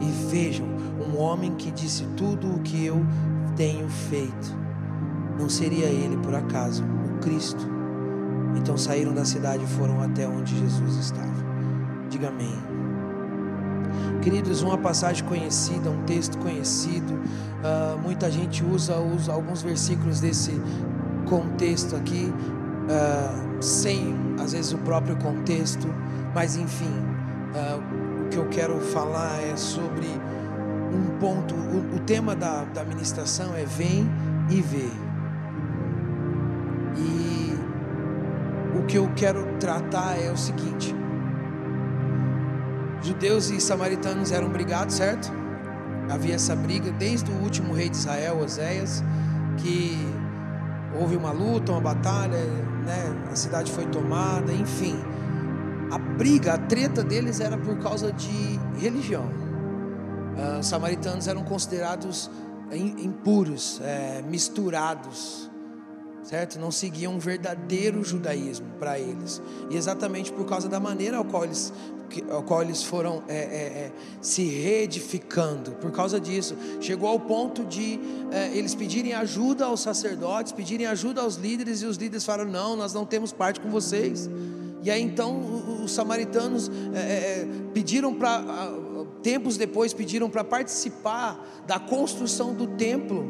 [0.00, 0.66] e vejam
[1.06, 3.04] um homem que disse tudo o que eu
[3.56, 4.56] tenho feito.
[5.38, 7.66] Não seria ele, por acaso, o Cristo?
[8.56, 11.46] Então saíram da cidade e foram até onde Jesus estava.
[12.08, 12.54] Diga amém.
[14.22, 20.50] Queridos, uma passagem conhecida, um texto conhecido, uh, muita gente usa, usa alguns versículos desse
[21.26, 22.32] contexto aqui,
[22.86, 25.88] uh, sem às vezes o próprio contexto,
[26.34, 26.92] mas enfim,
[27.54, 30.06] uh, o que eu quero falar é sobre
[30.92, 31.54] um ponto.
[31.54, 34.08] O, o tema da, da ministração é vem
[34.50, 34.90] e vê.
[36.96, 37.58] E
[38.78, 40.94] o que eu quero tratar é o seguinte:
[43.02, 45.32] judeus e samaritanos eram brigados, certo?
[46.08, 49.02] Havia essa briga desde o último rei de Israel, Oséias,
[49.56, 49.98] que
[50.98, 52.38] houve uma luta, uma batalha,
[52.86, 53.28] né?
[53.30, 54.96] a cidade foi tomada, enfim.
[55.90, 59.28] A briga, a treta deles era por causa de religião.
[60.60, 62.30] Os samaritanos eram considerados
[62.72, 65.50] impuros, é, misturados,
[66.26, 66.58] certo?
[66.58, 69.40] Não seguiam um verdadeiro judaísmo para eles.
[69.70, 71.72] E exatamente por causa da maneira ao qual eles
[72.30, 75.72] ao qual eles foram é, é, é, se reedificando.
[75.72, 77.98] Por causa disso, chegou ao ponto de
[78.30, 82.76] é, eles pedirem ajuda aos sacerdotes, pedirem ajuda aos líderes, e os líderes falaram: Não,
[82.76, 84.30] nós não temos parte com vocês.
[84.84, 88.40] E aí então os samaritanos é, é, pediram para,
[89.20, 93.26] tempos depois, pediram para participar da construção do templo,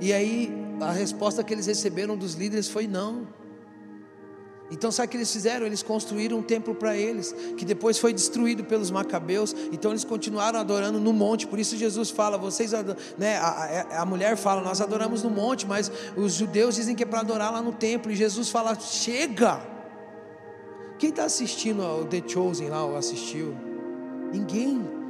[0.00, 3.26] e aí a resposta que eles receberam dos líderes foi não.
[4.72, 5.66] Então, sabe o que eles fizeram?
[5.66, 9.54] Eles construíram um templo para eles, que depois foi destruído pelos macabeus.
[9.70, 11.46] Então, eles continuaram adorando no monte.
[11.46, 12.72] Por isso, Jesus fala: vocês,
[13.18, 17.02] né, a, a, a mulher fala, nós adoramos no monte, mas os judeus dizem que
[17.02, 18.10] é para adorar lá no templo.
[18.10, 19.60] E Jesus fala: chega.
[20.98, 23.54] Quem está assistindo ao The Chosen lá, ou assistiu?
[24.32, 25.02] Ninguém.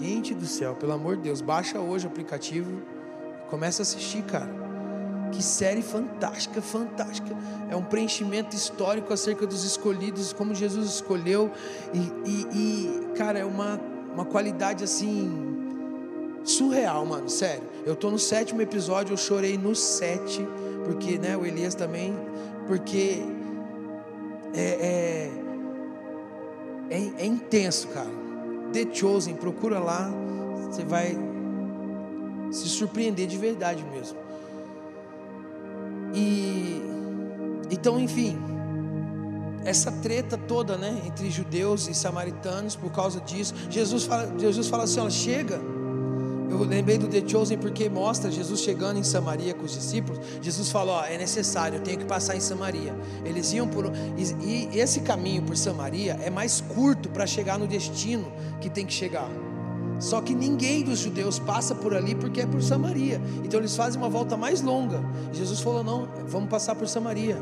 [0.00, 2.82] Gente do céu, pelo amor de Deus, baixa hoje o aplicativo
[3.46, 4.67] e começa a assistir, cara.
[5.32, 7.36] Que série fantástica, fantástica.
[7.70, 11.50] É um preenchimento histórico acerca dos escolhidos, como Jesus escolheu.
[11.92, 13.80] E, e, e, cara, é uma,
[14.12, 15.56] uma qualidade assim.
[16.44, 17.62] Surreal, mano, sério.
[17.84, 20.46] Eu tô no sétimo episódio, eu chorei no sete,
[20.84, 22.16] porque, né, o Elias também,
[22.66, 23.22] porque
[24.54, 25.30] é,
[26.90, 28.10] é, é, é intenso, cara.
[28.72, 30.10] The Chosen, procura lá,
[30.70, 31.16] você vai
[32.50, 34.27] se surpreender de verdade mesmo.
[36.14, 36.82] E
[37.70, 38.38] então, enfim,
[39.64, 43.54] essa treta toda, né, entre judeus e samaritanos por causa disso.
[43.68, 45.60] Jesus fala, Jesus fala assim, olha, chega.
[46.50, 50.18] Eu lembrei do The Chosen porque mostra Jesus chegando em Samaria com os discípulos.
[50.40, 52.96] Jesus falou: ó, é necessário, eu tenho que passar em Samaria.
[53.22, 57.66] Eles iam por e, e esse caminho por Samaria é mais curto para chegar no
[57.66, 59.28] destino que tem que chegar.
[59.98, 63.20] Só que ninguém dos judeus passa por ali porque é por Samaria.
[63.44, 65.00] Então eles fazem uma volta mais longa.
[65.32, 67.38] Jesus falou: não, vamos passar por Samaria.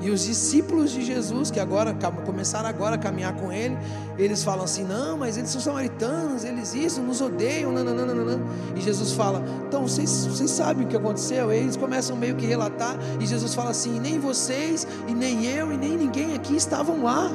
[0.00, 3.76] E os discípulos de Jesus, que agora começaram agora a caminhar com ele,
[4.18, 8.42] eles falam assim: não, mas eles são samaritanos, eles isso, nos odeiam, nananana.
[8.74, 11.50] E Jesus fala: então vocês, vocês sabem o que aconteceu?
[11.52, 15.72] E eles começam meio que relatar, e Jesus fala assim: nem vocês, e nem eu,
[15.72, 17.30] e nem ninguém aqui estavam lá.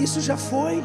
[0.00, 0.82] Isso já foi.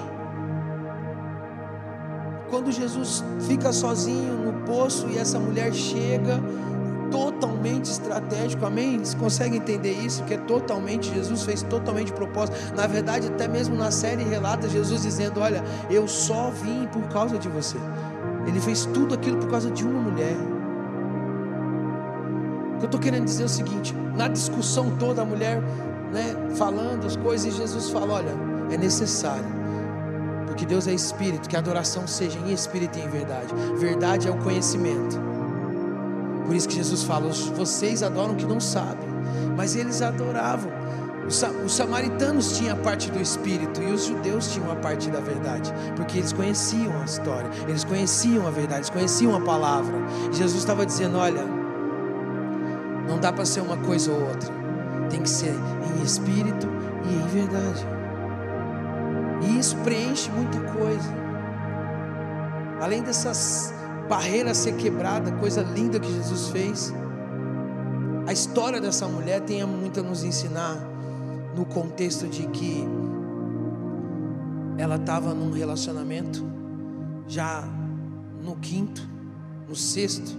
[2.50, 6.42] Quando Jesus fica sozinho no poço e essa mulher chega,
[7.12, 8.96] totalmente estratégico, amém?
[8.96, 10.24] Eles conseguem entender isso?
[10.24, 12.58] Que é totalmente, Jesus fez totalmente propósito.
[12.76, 17.38] Na verdade, até mesmo na série relata Jesus dizendo: Olha, eu só vim por causa
[17.38, 17.78] de você.
[18.46, 20.36] Ele fez tudo aquilo por causa de uma mulher.
[22.76, 25.62] O que eu estou querendo dizer é o seguinte: na discussão toda, a mulher
[26.12, 28.34] né, falando as coisas, e Jesus fala: Olha,
[28.72, 29.65] é necessário
[30.46, 33.54] porque Deus é espírito, que a adoração seja em espírito e em verdade.
[33.78, 35.20] Verdade é o conhecimento.
[36.46, 39.08] Por isso que Jesus fala: vocês adoram o que não sabem,
[39.56, 40.72] mas eles adoravam.
[41.28, 45.74] Os samaritanos tinham a parte do espírito e os judeus tinham a parte da verdade,
[45.96, 49.96] porque eles conheciam a história, eles conheciam a verdade, eles conheciam a palavra.
[50.32, 51.42] E Jesus estava dizendo: olha,
[53.10, 54.54] não dá para ser uma coisa ou outra,
[55.10, 55.56] tem que ser
[55.98, 56.68] em espírito
[57.10, 57.95] e em verdade.
[59.46, 61.10] E isso preenche muita coisa.
[62.82, 63.74] Além dessas
[64.10, 66.94] barreiras ser quebrada, coisa linda que Jesus fez.
[68.28, 70.78] A história dessa mulher tem muito a nos ensinar
[71.56, 72.86] no contexto de que
[74.78, 76.44] ela estava num relacionamento
[77.28, 77.64] já
[78.44, 79.08] no quinto,
[79.68, 80.36] no sexto.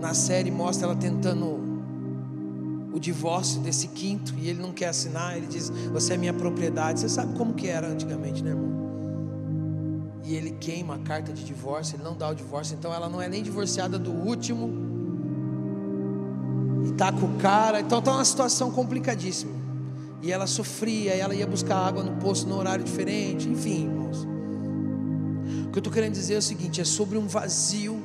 [0.00, 1.63] Na série mostra ela tentando
[2.94, 7.00] o divórcio desse quinto e ele não quer assinar, ele diz: "Você é minha propriedade".
[7.00, 8.72] Você sabe como que era antigamente, né, irmão?
[10.22, 13.20] E ele queima a carta de divórcio, ele não dá o divórcio, então ela não
[13.20, 14.70] é nem divorciada do último.
[16.86, 19.52] E tá com o cara, então tá uma situação complicadíssima.
[20.22, 24.26] E ela sofria, e ela ia buscar água no poço no horário diferente, enfim, irmãos.
[25.66, 28.00] O que eu estou querendo dizer é o seguinte: é sobre um vazio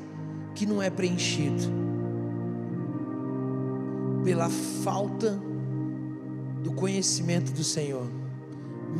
[0.56, 1.89] que não é preenchido
[4.24, 5.40] pela falta
[6.64, 8.06] do conhecimento do Senhor,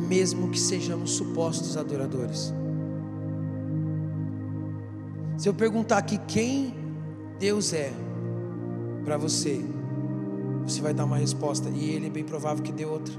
[0.08, 2.52] mesmo que sejamos supostos adoradores.
[5.36, 6.74] Se eu perguntar aqui quem
[7.38, 7.92] Deus é
[9.04, 9.64] para você,
[10.66, 13.14] você vai dar uma resposta, e ele é bem provável que dê outra.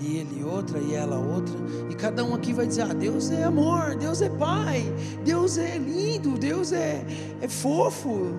[0.00, 1.54] E ele outra, e ela outra,
[1.90, 4.82] e cada um aqui vai dizer: Ah, Deus é amor, Deus é Pai,
[5.24, 7.04] Deus é lindo, Deus é,
[7.40, 8.34] é fofo,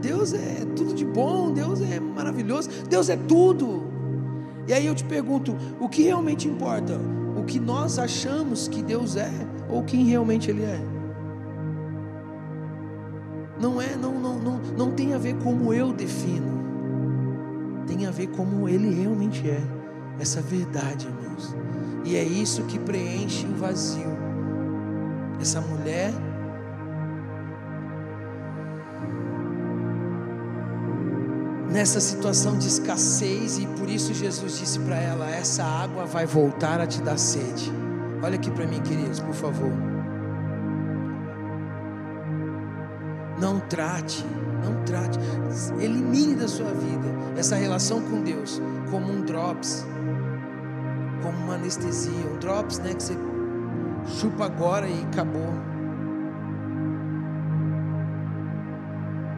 [0.00, 3.84] Deus é tudo de bom, Deus é maravilhoso, Deus é tudo.
[4.66, 6.98] E aí eu te pergunto: o que realmente importa?
[7.36, 9.30] O que nós achamos que Deus é
[9.68, 10.80] ou quem realmente Ele é?
[13.60, 16.46] Não é, não, não, não, não tem a ver como eu defino,
[17.86, 19.60] tem a ver como Ele realmente é,
[20.20, 21.56] essa verdade, irmãos.
[22.04, 24.16] E é isso que preenche o vazio.
[25.40, 26.12] Essa mulher
[31.70, 36.80] nessa situação de escassez e por isso Jesus disse para ela: essa água vai voltar
[36.80, 37.72] a te dar sede.
[38.22, 39.72] Olha aqui para mim, queridos, por favor.
[43.40, 44.24] Não trate,
[44.64, 45.18] não trate,
[45.80, 49.86] elimine da sua vida essa relação com Deus como um drops,
[51.22, 53.16] como uma anestesia, um drops, né, que você
[54.06, 55.77] chupa agora e acabou.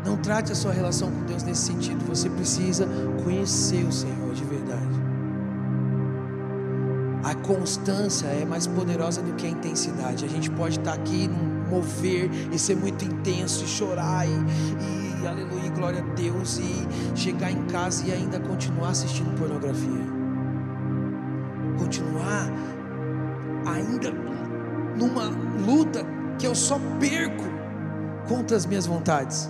[0.04, 2.04] Não trate a sua relação com Deus nesse sentido.
[2.06, 2.88] Você precisa
[3.22, 5.10] conhecer o Senhor de verdade.
[7.22, 10.24] A constância é mais poderosa do que a intensidade.
[10.24, 15.26] A gente pode estar aqui num mover e ser muito intenso e chorar e, e
[15.26, 20.20] aleluia, glória a Deus e chegar em casa e ainda continuar assistindo pornografia.
[21.78, 22.50] Continuar
[23.66, 24.10] ainda
[24.96, 25.26] numa
[25.64, 26.04] luta
[26.38, 27.44] que eu só perco
[28.26, 29.48] contra as minhas vontades.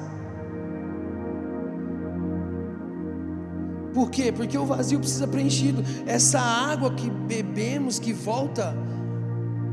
[3.92, 4.30] Por quê?
[4.30, 5.82] Porque o vazio precisa preenchido.
[6.06, 8.74] Essa água que bebemos, que volta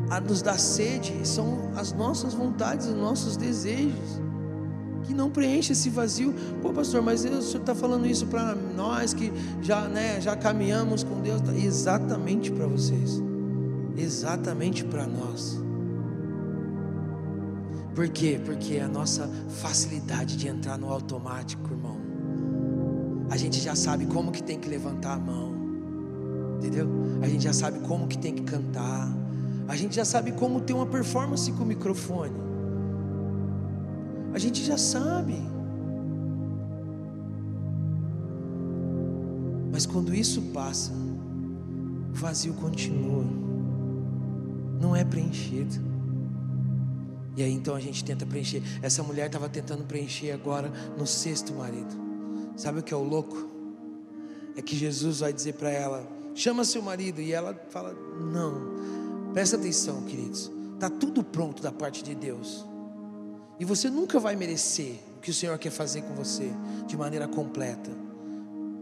[0.10, 4.22] a nos dar sede, são as nossas vontades, os nossos desejos,
[5.04, 6.34] que não preenche esse vazio.
[6.62, 11.04] Pô, pastor, mas o senhor está falando isso para nós que já, né, já caminhamos
[11.04, 11.42] com Deus?
[11.56, 13.22] Exatamente para vocês,
[13.96, 15.62] exatamente para nós.
[17.94, 18.40] Por quê?
[18.44, 21.97] Porque a nossa facilidade de entrar no automático, irmão
[23.30, 25.54] a gente já sabe como que tem que levantar a mão,
[26.58, 26.88] entendeu?
[27.22, 29.08] A gente já sabe como que tem que cantar,
[29.68, 32.36] a gente já sabe como ter uma performance com o microfone,
[34.34, 35.36] a gente já sabe.
[39.72, 43.26] Mas quando isso passa, o vazio continua,
[44.80, 45.76] não é preenchido.
[47.36, 48.64] E aí então a gente tenta preencher.
[48.82, 52.07] Essa mulher estava tentando preencher agora no sexto marido.
[52.58, 53.48] Sabe o que é o louco?
[54.58, 57.22] É que Jesus vai dizer para ela: chama seu marido.
[57.22, 57.94] E ela fala:
[58.34, 58.76] não.
[59.34, 60.52] Presta atenção, queridos.
[60.74, 62.66] Está tudo pronto da parte de Deus.
[63.60, 66.52] E você nunca vai merecer o que o Senhor quer fazer com você
[66.88, 67.92] de maneira completa.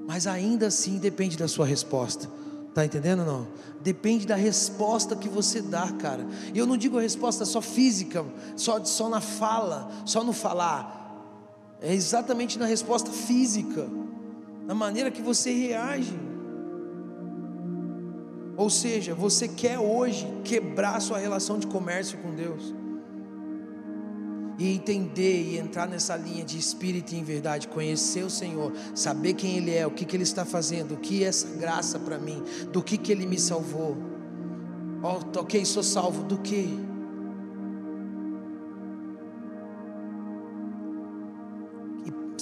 [0.07, 2.29] Mas ainda assim depende da sua resposta.
[2.73, 3.47] Tá entendendo ou não?
[3.81, 6.27] Depende da resposta que você dá, cara.
[6.53, 11.04] E eu não digo a resposta só física, só, só na fala, só no falar.
[11.81, 13.87] É exatamente na resposta física,
[14.65, 16.17] na maneira que você reage.
[18.57, 22.73] Ou seja, você quer hoje quebrar sua relação de comércio com Deus.
[24.57, 29.33] E entender e entrar nessa linha de espírito e em verdade, conhecer o Senhor, saber
[29.33, 32.17] quem Ele é, o que, que Ele está fazendo, o que é essa graça para
[32.17, 33.97] mim, do que, que Ele me salvou.
[35.03, 36.94] Oh, ok, sou salvo do que?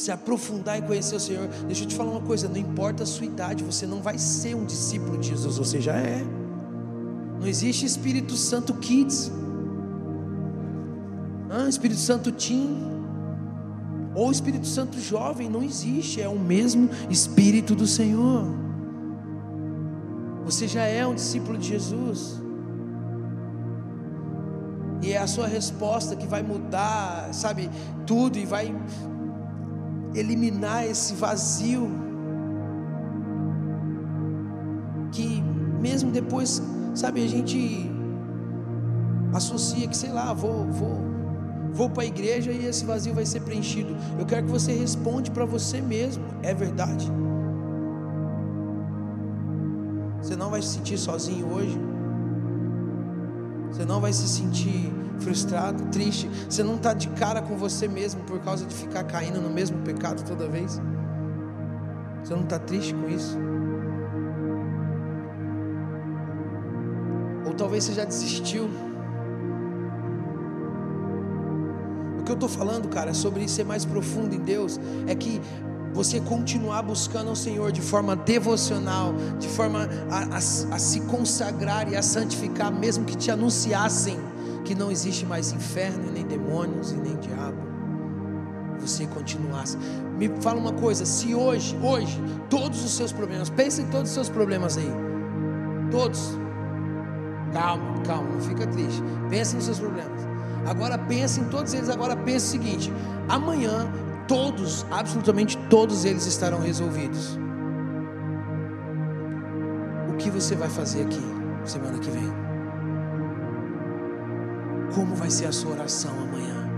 [0.04, 3.06] Se aprofundar e conhecer o Senhor, deixa eu te falar uma coisa: não importa a
[3.06, 6.22] sua idade, você não vai ser um discípulo de Jesus, você já é.
[7.40, 9.32] Não existe Espírito Santo Kids,
[11.50, 12.78] ah, Espírito Santo Teen,
[14.14, 18.46] ou Espírito Santo Jovem, não existe, é o mesmo Espírito do Senhor.
[20.44, 22.42] Você já é um discípulo de Jesus.
[25.02, 27.70] E é a sua resposta que vai mudar, sabe,
[28.06, 28.74] tudo e vai
[30.16, 31.90] eliminar esse vazio
[35.12, 35.44] que
[35.80, 36.62] mesmo depois,
[36.96, 37.92] sabe, a gente
[39.34, 40.98] associa que sei lá, vou, vou,
[41.72, 43.96] vou para a igreja e esse vazio vai ser preenchido.
[44.18, 47.12] Eu quero que você responda para você mesmo, é verdade?
[50.22, 51.78] Você não vai se sentir sozinho hoje.
[53.74, 56.30] Você não vai se sentir frustrado, triste.
[56.48, 59.80] Você não está de cara com você mesmo por causa de ficar caindo no mesmo
[59.80, 60.80] pecado toda vez.
[62.24, 63.36] Você não está triste com isso?
[67.48, 68.70] Ou talvez você já desistiu.
[72.20, 74.80] O que eu estou falando, cara, é sobre ser mais profundo em Deus.
[75.08, 75.42] É que
[75.94, 81.92] você continuar buscando ao Senhor de forma devocional, de forma a, a, a se consagrar
[81.92, 84.20] e a santificar, mesmo que te anunciassem
[84.64, 87.58] que não existe mais inferno, nem demônios e nem diabo.
[88.80, 89.78] Você continuasse.
[90.18, 92.20] Me fala uma coisa: se hoje, hoje,
[92.50, 94.92] todos os seus problemas, pense em todos os seus problemas aí,
[95.92, 96.38] todos.
[97.54, 99.02] Calma, calma, não fica triste.
[99.30, 100.28] Pense nos seus problemas.
[100.66, 101.90] Agora pense em todos eles.
[101.90, 102.92] Agora pense o seguinte:
[103.30, 103.88] amanhã,
[104.28, 107.38] todos, absolutamente todos eles estarão resolvidos.
[110.10, 111.22] O que você vai fazer aqui
[111.66, 112.32] semana que vem?
[114.94, 116.70] Como vai ser a sua oração amanhã?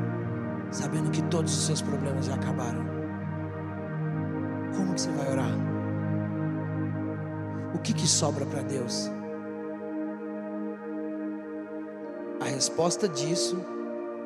[0.72, 2.86] Sabendo que todos os seus problemas já acabaram.
[4.76, 5.52] Como que você vai orar?
[7.74, 9.12] O que que sobra para Deus?
[12.40, 13.58] A resposta disso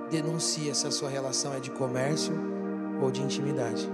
[0.10, 2.59] denuncia se a sua relação é de comércio
[3.02, 3.90] ou de intimidade.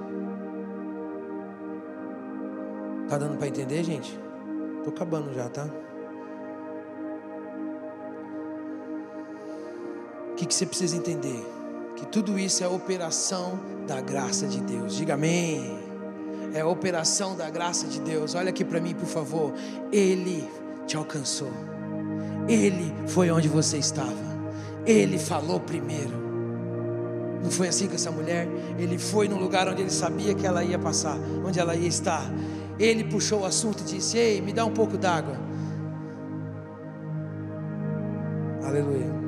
[3.07, 4.19] Tá dando para entender, gente?
[4.83, 5.67] Tô acabando já, tá?
[10.31, 11.45] O que, que você precisa entender?
[11.95, 14.95] Que tudo isso é operação da graça de Deus.
[14.95, 15.79] Diga amém.
[16.53, 18.35] É operação da graça de Deus.
[18.35, 19.53] Olha aqui para mim, por favor.
[19.91, 20.49] Ele
[20.85, 21.51] te alcançou.
[22.47, 24.35] Ele foi onde você estava.
[24.85, 26.24] Ele falou primeiro.
[27.45, 28.47] Não foi assim com essa mulher?
[28.79, 31.15] Ele foi no lugar onde ele sabia que ela ia passar,
[31.45, 32.25] onde ela ia estar.
[32.79, 35.37] Ele puxou o assunto e disse: Ei, me dá um pouco d'água.
[38.63, 39.24] Aleluia.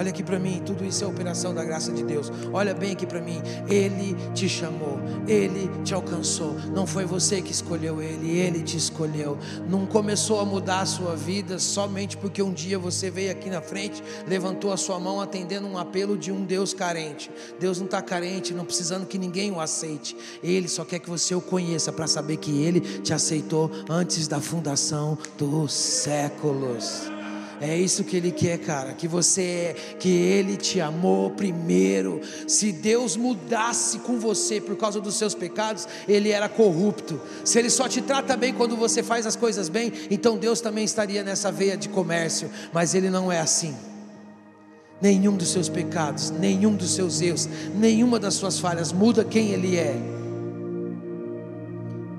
[0.00, 2.32] Olha aqui para mim, tudo isso é operação da graça de Deus.
[2.54, 4.98] Olha bem aqui para mim, Ele te chamou,
[5.28, 6.54] Ele te alcançou.
[6.74, 9.36] Não foi você que escolheu Ele, Ele te escolheu.
[9.68, 13.60] Não começou a mudar a sua vida somente porque um dia você veio aqui na
[13.60, 17.30] frente, levantou a sua mão atendendo um apelo de um Deus carente.
[17.60, 20.16] Deus não está carente, não precisando que ninguém o aceite.
[20.42, 24.40] Ele só quer que você o conheça para saber que Ele te aceitou antes da
[24.40, 27.19] fundação dos séculos.
[27.60, 28.94] É isso que Ele quer, cara.
[28.94, 32.22] Que você, que Ele te amou primeiro.
[32.48, 37.20] Se Deus mudasse com você por causa dos seus pecados, Ele era corrupto.
[37.44, 40.84] Se Ele só te trata bem quando você faz as coisas bem, então Deus também
[40.84, 42.50] estaria nessa veia de comércio.
[42.72, 43.74] Mas Ele não é assim.
[45.02, 49.76] Nenhum dos seus pecados, nenhum dos seus erros, nenhuma das suas falhas muda quem Ele
[49.76, 49.96] é.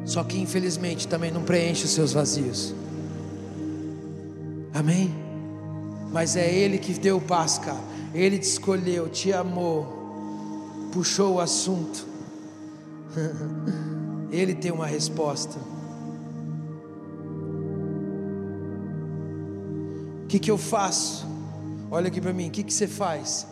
[0.06, 2.76] Só que infelizmente também não preenche os seus vazios.
[4.74, 5.31] Amém?
[6.12, 7.80] Mas é Ele que deu o.
[8.14, 12.05] Ele te escolheu, te amou, puxou o assunto.
[14.30, 15.57] Ele tem uma resposta.
[20.24, 21.26] O que, que eu faço?
[21.89, 23.47] Olha aqui para mim, o que, que você faz?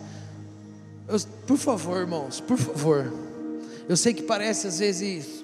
[1.07, 3.11] Eu, por favor, irmãos, por favor.
[3.87, 5.43] Eu sei que parece às vezes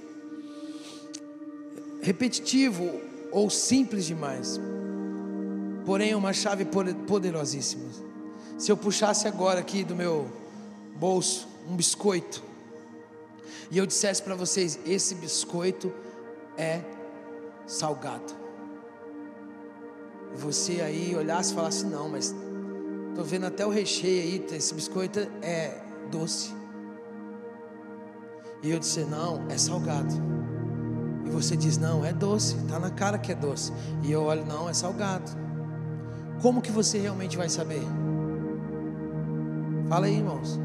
[2.02, 2.90] repetitivo
[3.32, 4.60] ou simples demais
[5.86, 7.86] porém uma chave poderosíssima.
[8.58, 10.28] Se eu puxasse agora aqui do meu
[10.98, 12.44] bolso um biscoito,
[13.70, 15.92] e eu dissesse para vocês: esse biscoito
[16.58, 16.82] é
[17.66, 18.34] salgado.
[20.34, 22.34] E você aí olhasse e falasse: não, mas
[23.10, 25.82] estou vendo até o recheio aí, esse biscoito é
[26.12, 26.54] doce.
[28.64, 30.14] E eu disse: não, é salgado.
[31.26, 33.72] E você diz: não, é doce, está na cara que é doce.
[34.04, 35.45] E eu olho: não, é salgado.
[36.42, 37.82] Como que você realmente vai saber?
[39.88, 40.60] Fala aí, irmãos.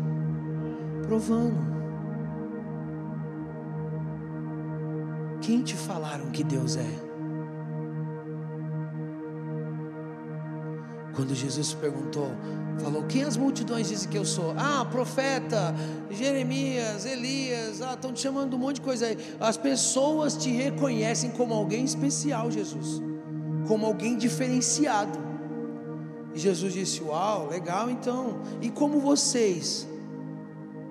[1.07, 1.71] Provando.
[5.41, 7.11] Quem te falaram que Deus é?
[11.14, 12.31] Quando Jesus perguntou,
[12.79, 14.55] falou: Quem as multidões dizem que eu sou?
[14.57, 15.75] Ah, profeta,
[16.11, 19.18] Jeremias, Elias, ah, estão te chamando um monte de coisa aí.
[19.39, 23.03] As pessoas te reconhecem como alguém especial, Jesus,
[23.66, 25.30] como alguém diferenciado.
[26.35, 28.41] E Jesus disse: Uau, legal então.
[28.61, 29.87] E como vocês?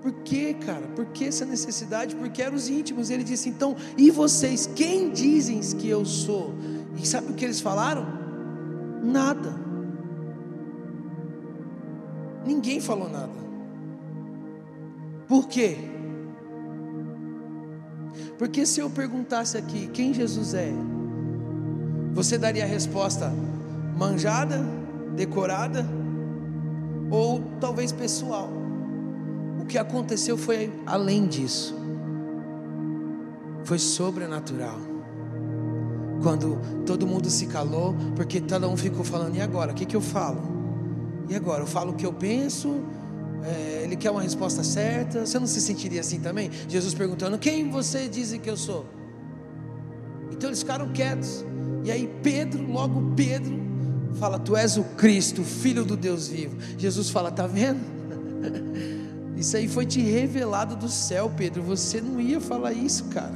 [0.01, 0.87] Por que, cara?
[0.95, 2.15] Por que essa necessidade?
[2.15, 3.09] Porque eram os íntimos.
[3.09, 4.69] Ele disse: Então, e vocês?
[4.75, 6.53] Quem dizem que eu sou?
[7.01, 8.05] E sabe o que eles falaram?
[9.03, 9.55] Nada.
[12.45, 13.39] Ninguém falou nada.
[15.27, 15.77] Por quê?
[18.37, 20.71] Porque se eu perguntasse aqui quem Jesus é,
[22.13, 23.31] você daria a resposta
[23.97, 24.78] manjada?
[25.15, 25.85] Decorada
[27.09, 28.49] ou talvez pessoal.
[29.59, 31.75] O que aconteceu foi além disso.
[33.63, 34.79] Foi sobrenatural.
[36.21, 39.71] Quando todo mundo se calou, porque cada um ficou falando, e agora?
[39.71, 40.41] O que, que eu falo?
[41.29, 41.61] E agora?
[41.61, 42.81] Eu falo o que eu penso?
[43.43, 45.25] É, ele quer uma resposta certa?
[45.25, 46.49] Você não se sentiria assim também?
[46.67, 48.85] Jesus perguntando: Quem você diz que eu sou?
[50.31, 51.45] Então eles ficaram quietos.
[51.83, 53.57] E aí Pedro, logo Pedro,
[54.15, 56.57] fala: Tu és o Cristo, filho do Deus vivo.
[56.77, 57.79] Jesus fala: Tá vendo?
[59.37, 61.63] Isso aí foi te revelado do céu, Pedro.
[61.63, 63.33] Você não ia falar isso, cara.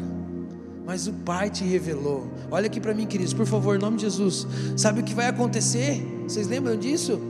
[0.86, 2.30] Mas o Pai te revelou.
[2.52, 4.46] Olha aqui para mim, queridos, por favor, em nome de Jesus.
[4.76, 6.06] Sabe o que vai acontecer?
[6.28, 7.22] Vocês lembram disso?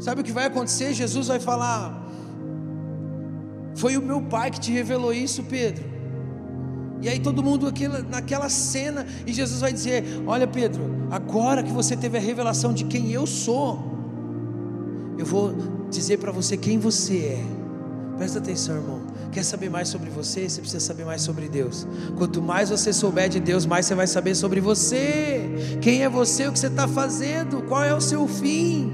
[0.00, 0.94] Sabe o que vai acontecer?
[0.94, 2.10] Jesus vai falar:
[3.74, 5.95] Foi o meu Pai que te revelou isso, Pedro.
[7.02, 7.72] E aí todo mundo
[8.08, 12.84] naquela cena, e Jesus vai dizer: Olha, Pedro, agora que você teve a revelação de
[12.84, 13.78] quem eu sou,
[15.18, 15.54] eu vou
[15.90, 17.44] dizer para você quem você é.
[18.16, 19.02] Presta atenção, irmão.
[19.30, 20.48] Quer saber mais sobre você?
[20.48, 21.86] Você precisa saber mais sobre Deus.
[22.16, 25.78] Quanto mais você souber de Deus, mais você vai saber sobre você.
[25.82, 26.48] Quem é você?
[26.48, 27.62] O que você está fazendo?
[27.62, 28.90] Qual é o seu fim?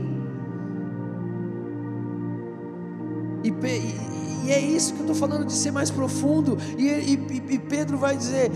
[3.44, 3.53] E,
[4.83, 6.59] isso que eu estou falando de ser mais profundo.
[6.76, 8.51] E, e, e Pedro vai dizer,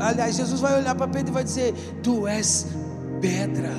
[0.00, 2.66] aliás, Jesus vai olhar para Pedro e vai dizer: Tu és
[3.20, 3.72] pedra.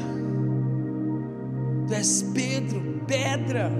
[1.87, 3.71] Tu és Pedro, pedra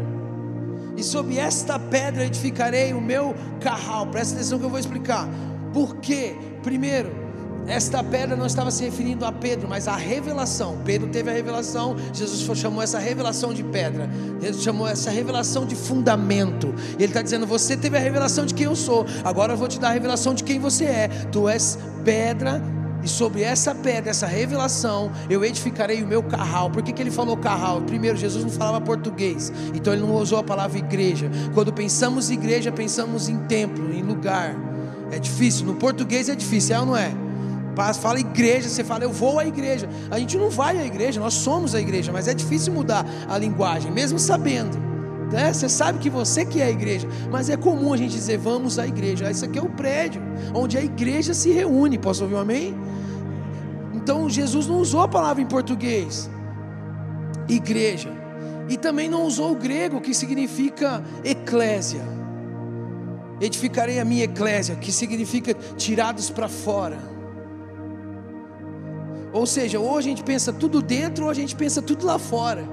[0.96, 4.08] e sobre esta pedra edificarei o meu carral.
[4.08, 5.28] Presta atenção que eu vou explicar.
[5.74, 6.36] Por quê?
[6.62, 7.12] Primeiro,
[7.68, 10.80] esta pedra não estava se referindo a Pedro, mas à revelação.
[10.84, 14.10] Pedro teve a revelação, Jesus chamou essa revelação de pedra,
[14.42, 16.74] Jesus chamou essa revelação de fundamento.
[16.96, 19.80] Ele está dizendo: Você teve a revelação de quem eu sou, agora eu vou te
[19.80, 21.08] dar a revelação de quem você é.
[21.32, 22.62] Tu és pedra
[23.04, 26.70] e sobre essa pedra, essa revelação, eu edificarei o meu carral.
[26.70, 27.82] Por que, que ele falou carral?
[27.82, 31.30] Primeiro, Jesus não falava português, então ele não usou a palavra igreja.
[31.54, 34.56] Quando pensamos igreja, pensamos em templo, em lugar.
[35.12, 37.12] É difícil, no português é difícil, é ou não é?
[37.76, 39.90] Fala igreja, você fala eu vou à igreja.
[40.10, 43.38] A gente não vai à igreja, nós somos a igreja, mas é difícil mudar a
[43.38, 44.78] linguagem, mesmo sabendo.
[45.32, 45.54] Né?
[45.54, 48.78] Você sabe que você que é a igreja, mas é comum a gente dizer vamos
[48.78, 49.32] à igreja.
[49.32, 50.22] Isso aqui é o prédio
[50.54, 51.98] onde a igreja se reúne.
[51.98, 52.76] Posso ouvir um amém?
[53.94, 56.30] Então Jesus não usou a palavra em português,
[57.48, 58.10] igreja,
[58.68, 62.02] e também não usou o grego que significa eclésia.
[63.40, 67.11] Edificarei a minha eclésia, que significa tirados para fora.
[69.34, 72.68] Ou seja, ou a gente pensa tudo dentro, ou a gente pensa tudo lá fora.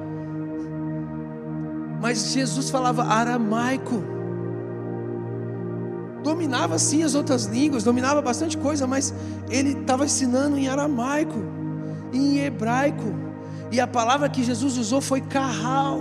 [2.00, 4.02] Mas Jesus falava aramaico.
[6.22, 9.14] Dominava sim as outras línguas, dominava bastante coisa, mas
[9.48, 11.38] ele estava ensinando em aramaico,
[12.12, 13.14] em hebraico.
[13.70, 16.00] E a palavra que Jesus usou foi carral.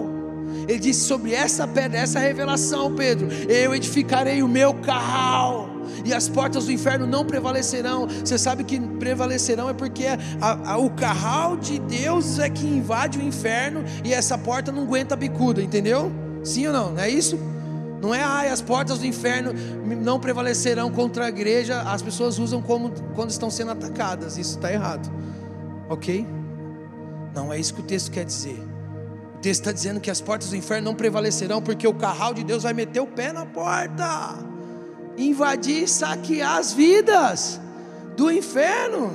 [0.67, 5.66] Ele disse sobre essa pedra, essa revelação, Pedro: Eu edificarei o meu carral
[6.05, 8.07] e as portas do inferno não prevalecerão.
[8.07, 10.05] Você sabe que prevalecerão é porque
[10.41, 14.83] a, a, o carral de Deus é que invade o inferno e essa porta não
[14.83, 16.11] aguenta bicuda, entendeu?
[16.43, 16.91] Sim ou não?
[16.91, 17.37] Não é isso?
[18.01, 19.51] Não é, ai, as portas do inferno
[20.01, 24.71] não prevalecerão contra a igreja, as pessoas usam como quando estão sendo atacadas, isso está
[24.71, 25.11] errado,
[25.89, 26.25] ok?
[27.33, 28.59] Não é isso que o texto quer dizer.
[29.35, 32.43] O texto está dizendo que as portas do inferno não prevalecerão, porque o carral de
[32.43, 34.37] Deus vai meter o pé na porta
[35.17, 37.59] invadir e saquear as vidas
[38.15, 39.11] do inferno.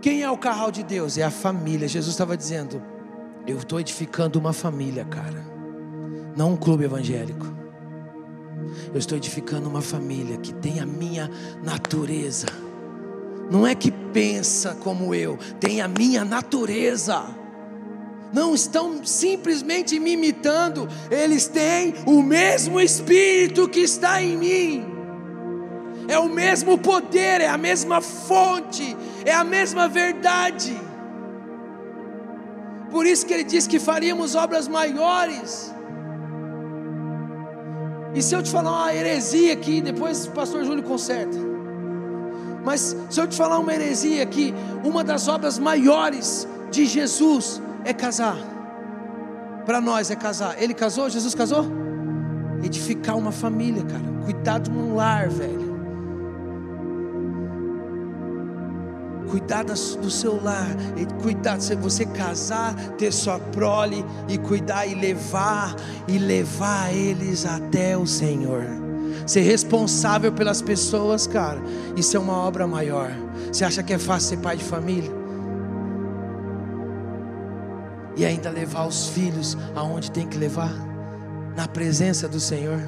[0.00, 1.18] Quem é o carral de Deus?
[1.18, 1.86] É a família.
[1.86, 2.82] Jesus estava dizendo:
[3.46, 5.44] Eu estou edificando uma família, cara,
[6.36, 7.46] não um clube evangélico.
[8.92, 11.30] Eu estou edificando uma família que tem a minha
[11.62, 12.46] natureza.
[13.50, 17.24] Não é que pensa como eu, tem a minha natureza
[18.32, 24.86] não estão simplesmente me imitando, eles têm o mesmo Espírito que está em mim,
[26.08, 30.76] é o mesmo poder, é a mesma fonte, é a mesma verdade.
[32.90, 35.72] Por isso que ele diz que faríamos obras maiores.
[38.12, 41.38] E se eu te falar uma heresia aqui, depois o pastor Júlio conserta.
[42.64, 44.52] Mas se eu te falar uma heresia aqui,
[44.82, 48.36] uma das obras maiores de Jesus é casar.
[49.64, 50.60] Para nós é casar.
[50.60, 51.08] Ele casou?
[51.08, 51.66] Jesus casou?
[52.62, 54.02] Edificar uma família, cara.
[54.24, 55.70] Cuidar de um lar, velho.
[59.30, 59.76] Cuidar do
[60.10, 60.66] seu lar,
[61.22, 65.76] cuidar de você casar, ter sua prole e cuidar e levar
[66.08, 68.64] e levar eles até o Senhor.
[69.28, 71.60] Ser responsável pelas pessoas, cara.
[71.96, 73.12] Isso é uma obra maior.
[73.52, 75.19] Você acha que é fácil ser pai de família?
[78.20, 80.70] E ainda levar os filhos aonde tem que levar
[81.56, 82.78] na presença do Senhor.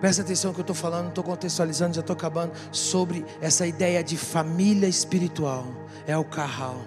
[0.00, 4.16] Presta atenção que eu estou falando, estou contextualizando, já estou acabando sobre essa ideia de
[4.16, 5.66] família espiritual.
[6.06, 6.80] É o carral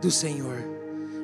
[0.00, 0.62] do Senhor.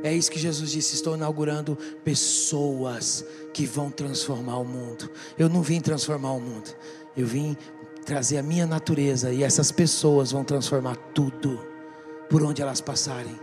[0.02, 3.24] É isso que Jesus disse: estou inaugurando pessoas
[3.54, 5.08] que vão transformar o mundo.
[5.38, 6.74] Eu não vim transformar o mundo,
[7.16, 7.56] eu vim
[8.04, 11.67] trazer a minha natureza e essas pessoas vão transformar tudo
[12.28, 13.38] por onde elas passarem.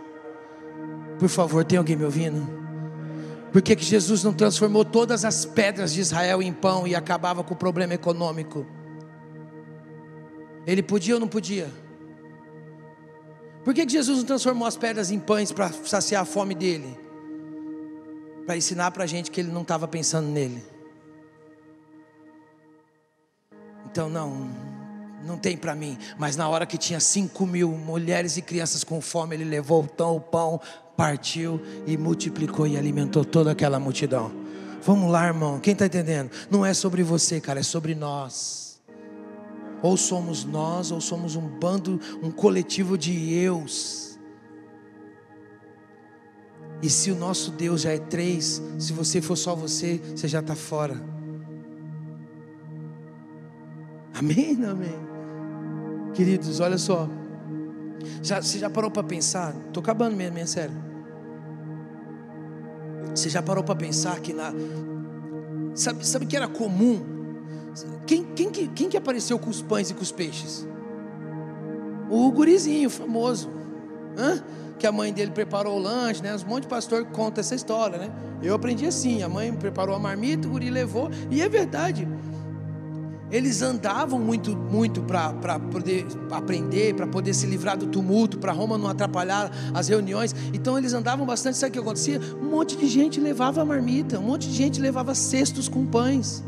[1.19, 2.65] Por favor, tem alguém me ouvindo?
[3.51, 7.43] Por que, que Jesus não transformou todas as pedras de Israel em pão e acabava
[7.43, 8.65] com o problema econômico?
[10.67, 11.69] Ele podia ou não podia?
[13.63, 16.99] Por que, que Jesus não transformou as pedras em pães para saciar a fome dele?
[18.45, 20.61] Para ensinar para a gente que ele não estava pensando nele.
[23.85, 24.49] Então, não,
[25.25, 25.97] não tem para mim.
[26.17, 30.19] Mas na hora que tinha cinco mil mulheres e crianças com fome, ele levou o
[30.19, 30.61] pão,
[30.95, 34.31] partiu e multiplicou e alimentou toda aquela multidão.
[34.83, 35.59] Vamos lá, irmão.
[35.59, 36.29] Quem está entendendo?
[36.49, 38.79] Não é sobre você, cara, é sobre nós.
[39.81, 44.19] Ou somos nós, ou somos um bando, um coletivo de eus.
[46.81, 50.39] E se o nosso Deus já é três, se você for só você, você já
[50.39, 51.01] está fora.
[54.13, 54.63] Amém?
[54.63, 55.14] Amém.
[56.15, 57.09] Queridos, olha só.
[58.23, 59.53] Já, você já parou para pensar?
[59.67, 60.75] Estou acabando mesmo, é sério.
[63.13, 64.53] Você já parou para pensar que na.
[65.75, 67.01] Sabe, sabe que era comum?
[68.07, 70.65] Quem, quem, que, quem que apareceu com os pães e com os peixes?
[72.09, 73.49] O gurizinho famoso.
[74.17, 74.41] Hã?
[74.79, 76.33] Que a mãe dele preparou o lanche, né?
[76.33, 78.09] Um monte de pastor conta essa história, né?
[78.41, 82.07] Eu aprendi assim: a mãe preparou a marmita, o guri levou, e é verdade.
[83.31, 88.77] Eles andavam muito, muito para poder aprender, para poder se livrar do tumulto, para Roma
[88.77, 90.35] não atrapalhar as reuniões.
[90.53, 91.57] Então eles andavam bastante.
[91.57, 92.21] Sabe o que acontecia?
[92.39, 96.43] Um monte de gente levava marmita, um monte de gente levava cestos com pães.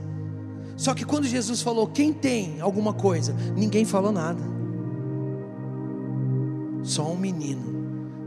[0.75, 4.43] Só que quando Jesus falou, quem tem alguma coisa, ninguém falou nada.
[6.84, 7.75] Só um menino.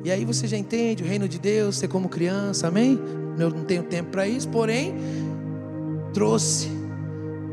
[0.04, 2.98] E aí você já entende o reino de Deus, ser como criança, amém?
[3.38, 4.94] Eu não tenho tempo para isso, porém,
[6.12, 6.79] trouxe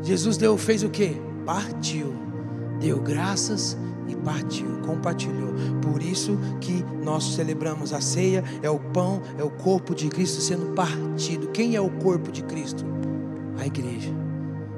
[0.02, 1.16] Jesus deu, fez o que?
[1.44, 2.12] Partiu,
[2.80, 3.76] deu graças
[4.06, 5.52] e partiu, compartilhou.
[5.82, 10.40] Por isso que nós celebramos a ceia, é o pão, é o corpo de Cristo
[10.40, 11.48] sendo partido.
[11.48, 12.84] Quem é o corpo de Cristo?
[13.58, 14.10] A igreja.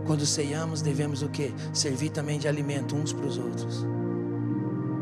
[0.07, 1.53] Quando ceiamos, devemos o que?
[1.73, 3.87] Servir também de alimento uns para os outros.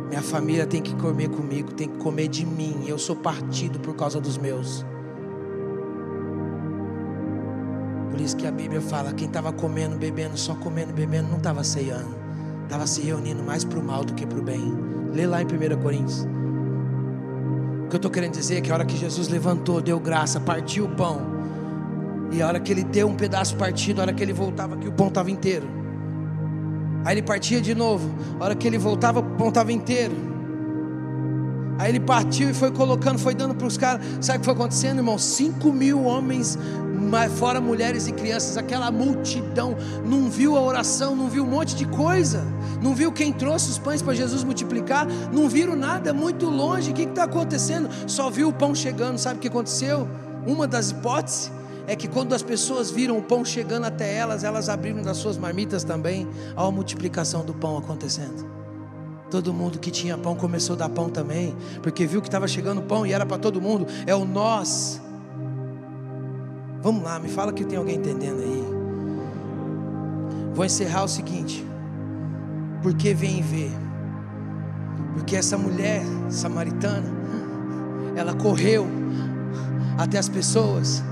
[0.08, 2.84] Minha família tem que comer comigo, tem que comer de mim.
[2.86, 4.84] Eu sou partido por causa dos meus.
[8.18, 11.62] Por isso que a Bíblia fala: quem estava comendo, bebendo, só comendo, bebendo, não estava
[11.62, 12.16] ceando,
[12.64, 14.74] estava se reunindo mais para o mal do que para o bem.
[15.14, 16.26] Lê lá em 1 Coríntios.
[17.84, 20.40] O que eu estou querendo dizer é que a hora que Jesus levantou, deu graça,
[20.40, 21.20] partiu o pão,
[22.32, 24.88] e a hora que ele deu um pedaço partido, a hora que ele voltava, que
[24.88, 25.68] o pão estava inteiro.
[27.04, 28.10] Aí ele partia de novo,
[28.40, 30.16] a hora que ele voltava, o pão estava inteiro.
[31.79, 34.05] Aí ele partiu e foi colocando, foi dando para os caras.
[34.20, 35.16] Sabe o que foi acontecendo, irmão?
[35.16, 36.59] Cinco mil homens
[37.39, 41.87] fora mulheres e crianças, aquela multidão não viu a oração, não viu um monte de
[41.87, 42.45] coisa,
[42.83, 46.91] não viu quem trouxe os pães para Jesus multiplicar, não viram nada muito longe.
[46.91, 47.89] O que está acontecendo?
[48.07, 49.16] Só viu o pão chegando.
[49.16, 50.09] Sabe o que aconteceu?
[50.47, 51.51] Uma das hipóteses
[51.87, 55.39] é que quando as pessoas viram o pão chegando até elas, elas abriram das suas
[55.39, 58.57] marmitas também, a multiplicação do pão acontecendo.
[59.31, 62.81] Todo mundo que tinha pão começou a dar pão também, porque viu que estava chegando
[62.83, 63.87] pão e era para todo mundo.
[64.07, 65.01] É o nós
[66.81, 68.64] Vamos lá, me fala que tem alguém entendendo aí.
[70.55, 71.64] Vou encerrar o seguinte.
[72.83, 73.70] Porque vem ver.
[75.14, 77.09] Porque essa mulher samaritana,
[78.14, 78.87] ela correu
[79.99, 81.03] até as pessoas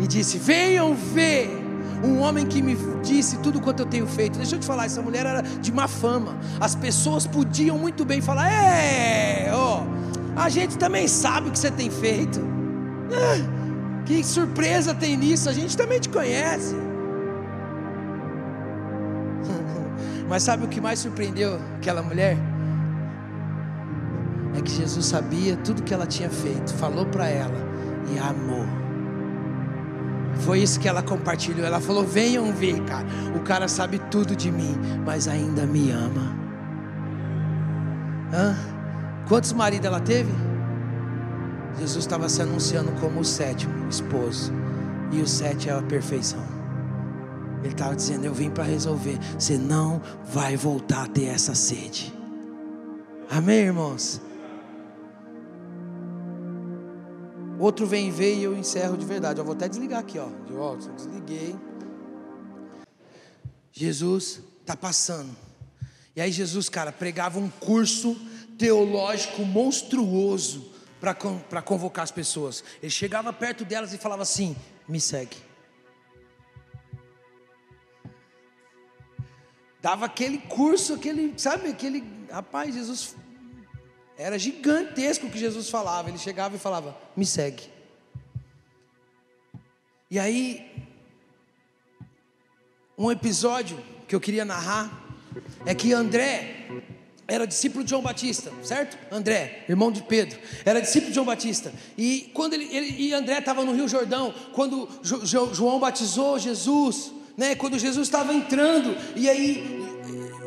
[0.00, 1.63] e disse: Venham ver
[2.04, 4.36] um homem que me disse tudo quanto eu tenho feito.
[4.38, 6.36] Deixa eu te falar, essa mulher era de má fama.
[6.60, 9.82] As pessoas podiam muito bem falar: É, ó,
[10.36, 12.40] a gente também sabe o que você tem feito.
[13.10, 14.04] É.
[14.04, 15.48] Que surpresa tem nisso?
[15.48, 16.76] A gente também te conhece.
[20.28, 22.36] Mas sabe o que mais surpreendeu aquela mulher?
[24.56, 27.56] É que Jesus sabia tudo que ela tinha feito, falou para ela
[28.12, 28.83] e amou.
[30.40, 31.66] Foi isso que ela compartilhou.
[31.66, 33.06] Ela falou: Venham ver, cara.
[33.36, 34.74] O cara sabe tudo de mim,
[35.04, 36.36] mas ainda me ama.
[38.32, 38.56] Hã?
[39.28, 40.32] Quantos maridos ela teve?
[41.78, 44.52] Jesus estava se anunciando como o sétimo esposo,
[45.10, 46.42] e o sete é a perfeição.
[47.62, 49.18] Ele estava dizendo: Eu vim para resolver.
[49.38, 50.00] Você não
[50.32, 52.12] vai voltar a ter essa sede.
[53.30, 54.20] Amém, irmãos?
[57.58, 59.40] Outro vem ver e eu encerro de verdade.
[59.40, 60.28] Eu vou até desligar aqui, ó.
[60.46, 61.56] De volta, desliguei.
[63.72, 65.34] Jesus está passando.
[66.16, 68.16] E aí Jesus, cara, pregava um curso
[68.56, 72.62] teológico monstruoso para convocar as pessoas.
[72.82, 74.56] Ele chegava perto delas e falava assim:
[74.88, 75.36] Me segue.
[79.82, 82.02] Dava aquele curso, aquele, sabe, aquele.
[82.30, 83.16] Rapaz, Jesus.
[84.16, 86.08] Era gigantesco o que Jesus falava.
[86.08, 87.64] Ele chegava e falava: Me segue.
[90.10, 90.70] E aí,
[92.96, 95.02] um episódio que eu queria narrar
[95.66, 96.68] é que André,
[97.26, 98.98] era discípulo de João Batista, certo?
[99.10, 101.72] André, irmão de Pedro, era discípulo de João Batista.
[101.96, 106.38] E quando ele, ele e André estava no Rio Jordão, quando jo, jo, João batizou
[106.38, 107.54] Jesus, né?
[107.54, 109.82] Quando Jesus estava entrando, e aí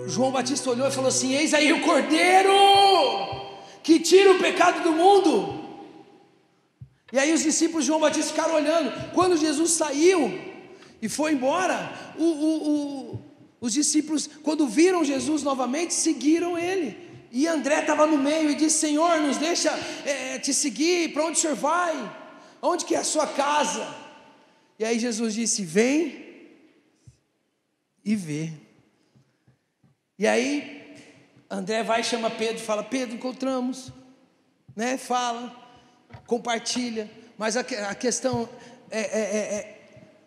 [0.07, 2.53] João Batista olhou e falou assim: Eis aí o Cordeiro
[3.88, 5.63] que tira o pecado do mundo.
[7.13, 9.13] E aí os discípulos de João Batista ficaram olhando.
[9.13, 10.38] Quando Jesus saiu
[11.01, 13.21] e foi embora, o, o, o,
[13.61, 16.97] os discípulos, quando viram Jesus novamente, seguiram ele.
[17.31, 19.71] E André estava no meio e disse: Senhor, nos deixa
[20.05, 21.95] é, te seguir, para onde o senhor vai?
[22.61, 23.88] Onde que é a sua casa?
[24.77, 26.25] E aí Jesus disse: Vem
[28.03, 28.51] e vê.
[30.19, 30.76] E aí
[31.49, 33.91] André vai chama Pedro e fala: Pedro, encontramos,
[34.75, 34.97] né?
[34.97, 35.55] Fala,
[36.25, 37.09] compartilha.
[37.37, 38.49] Mas a, a questão
[38.89, 39.81] é, é, é, é,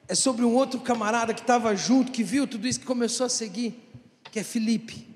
[0.08, 3.28] é sobre um outro camarada que estava junto, que viu tudo isso, que começou a
[3.28, 3.78] seguir,
[4.30, 5.08] que é Felipe.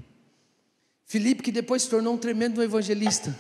[1.07, 3.35] Felipe que depois se tornou um tremendo evangelista.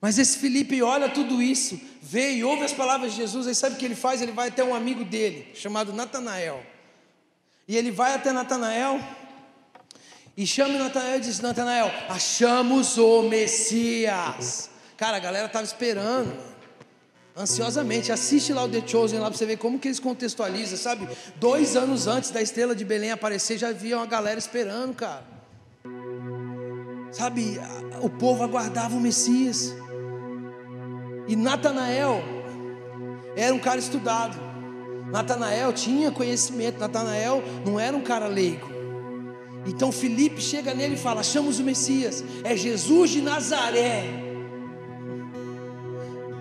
[0.00, 3.74] Mas esse Felipe olha tudo isso, vê e ouve as palavras de Jesus, aí sabe
[3.74, 4.22] o que ele faz?
[4.22, 6.64] Ele vai até um amigo dele, chamado Natanael.
[7.66, 9.00] E ele vai até Natanael
[10.38, 14.70] e chama Natanael e diz: Natanael, achamos o Messias.
[14.96, 16.32] Cara, a galera estava esperando,
[17.36, 18.12] ansiosamente.
[18.12, 21.08] Assiste lá o The Chosen lá para você ver como que eles contextualizam, sabe?
[21.40, 25.24] Dois anos antes da estrela de Belém aparecer, já havia uma galera esperando, cara.
[27.10, 27.60] Sabe,
[28.00, 29.74] o povo aguardava o Messias.
[31.26, 32.22] E Natanael
[33.34, 34.38] era um cara estudado.
[35.10, 36.78] Natanael tinha conhecimento.
[36.78, 38.77] Natanael não era um cara leigo.
[39.66, 44.04] Então Felipe chega nele e fala: Achamos o Messias, é Jesus de Nazaré.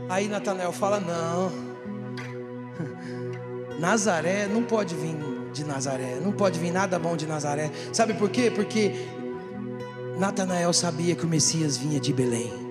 [0.09, 1.51] Aí Natanael fala: Não,
[3.80, 5.15] Nazaré não pode vir
[5.53, 7.72] de Nazaré, não pode vir nada bom de Nazaré.
[7.91, 8.51] Sabe por quê?
[8.51, 9.07] Porque
[10.18, 12.68] Natanael sabia que o Messias vinha de Belém.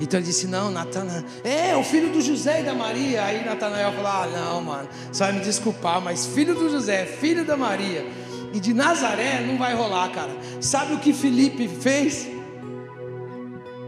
[0.00, 3.24] Então ele disse: Não, Natanael, é o filho do José e da Maria.
[3.24, 7.44] Aí Natanael falou: Ah, não, mano, você vai me desculpar, mas filho do José, filho
[7.44, 8.25] da Maria
[8.56, 10.34] e de Nazaré não vai rolar, cara.
[10.62, 12.26] Sabe o que Felipe fez?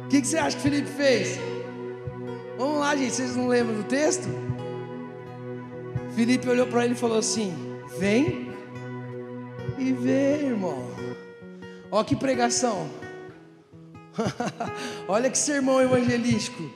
[0.05, 1.39] O que, que você acha que Felipe fez?
[2.59, 4.29] Vamos lá, gente, vocês não lembram do texto?
[6.15, 7.55] Felipe olhou para ele e falou assim:
[7.99, 8.51] Vem
[9.79, 10.87] e vê, irmão.
[11.91, 12.91] Ó, que pregação.
[15.09, 16.71] Olha que sermão evangelístico.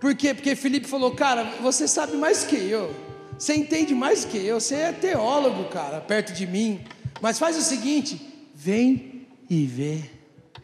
[0.00, 0.34] Por quê?
[0.34, 2.92] Porque Felipe falou, cara, você sabe mais que eu.
[3.38, 4.58] Você entende mais que eu.
[4.58, 6.80] Você é teólogo, cara, perto de mim.
[7.20, 8.20] Mas faz o seguinte:
[8.54, 10.02] vem e vê.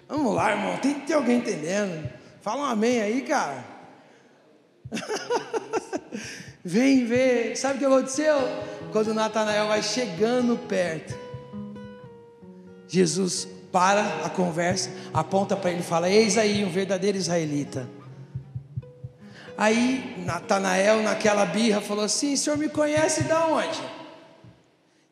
[0.08, 0.76] Vamos lá, irmão.
[0.78, 2.10] Tem que ter alguém entendendo.
[2.40, 3.64] Fala um amém aí, cara.
[6.64, 7.56] vem ver.
[7.56, 8.36] Sabe o que aconteceu?
[8.92, 11.18] Quando Natanael vai chegando perto,
[12.86, 17.88] Jesus para a conversa, aponta para ele e fala: Eis aí um verdadeiro israelita.
[19.56, 23.82] Aí Natanael, naquela birra, falou assim: senhor me conhece de onde?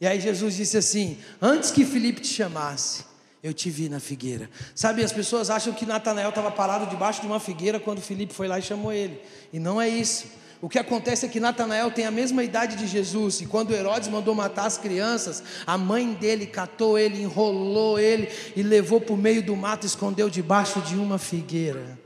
[0.02, 3.04] E aí Jesus disse assim: Antes que Felipe te chamasse,
[3.40, 4.50] eu te vi na figueira.
[4.74, 8.48] Sabe, as pessoas acham que Natanael estava parado debaixo de uma figueira quando Felipe foi
[8.48, 9.20] lá e chamou ele.
[9.52, 10.26] E não é isso.
[10.60, 14.08] O que acontece é que Natanael tem a mesma idade de Jesus, e quando Herodes
[14.08, 19.16] mandou matar as crianças, a mãe dele catou ele, enrolou ele e levou para o
[19.16, 21.96] meio do mato, escondeu debaixo de uma figueira.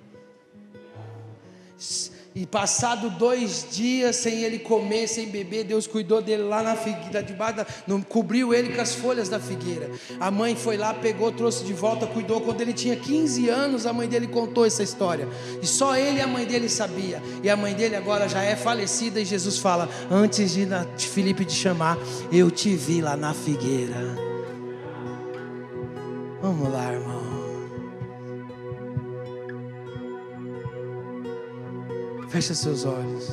[2.37, 7.23] E passado dois dias sem ele comer, sem beber, Deus cuidou dele lá na figueira,
[7.23, 9.91] debaixo da, não, cobriu ele com as folhas da figueira.
[10.21, 12.43] A mãe foi lá, pegou, trouxe de volta, cuidou.
[12.43, 15.27] Quando ele tinha 15 anos, a mãe dele contou essa história.
[15.63, 17.23] E só ele e a mãe dele sabia.
[17.43, 19.19] E a mãe dele agora já é falecida.
[19.19, 21.97] E Jesus fala: Antes de, de Felipe te chamar,
[22.31, 24.15] eu te vi lá na figueira.
[26.43, 27.16] Vamos lá, irmão.
[32.37, 33.33] Fecha seus olhos.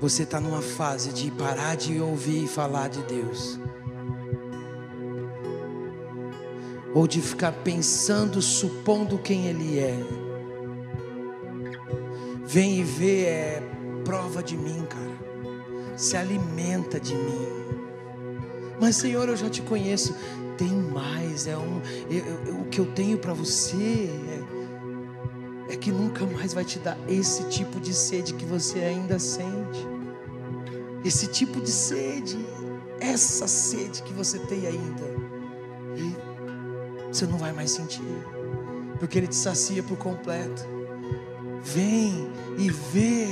[0.00, 3.56] Você está numa fase de parar de ouvir e falar de Deus.
[6.92, 9.96] Ou de ficar pensando, supondo quem Ele é.
[12.44, 13.62] Vem e vê, é
[14.04, 15.96] prova de mim, cara.
[15.96, 17.46] Se alimenta de mim.
[18.80, 20.16] Mas, Senhor, eu já te conheço.
[20.58, 21.46] Tem mais.
[21.46, 21.80] É um,
[22.10, 24.45] eu, eu, o que eu tenho para você é
[25.68, 29.86] é que nunca mais vai te dar esse tipo de sede que você ainda sente.
[31.04, 32.38] Esse tipo de sede,
[33.00, 35.04] essa sede que você tem ainda.
[35.96, 36.16] E
[37.12, 38.02] você não vai mais sentir,
[38.98, 40.62] porque Ele te sacia por completo.
[41.62, 43.28] Vem e vê.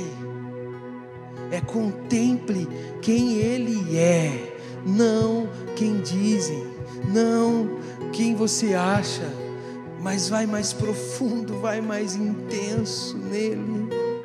[1.51, 2.67] É contemple
[3.01, 6.65] quem Ele é, não quem dizem,
[7.13, 7.79] não
[8.11, 9.44] quem você acha
[10.05, 13.84] mas vai mais profundo, vai mais intenso nele.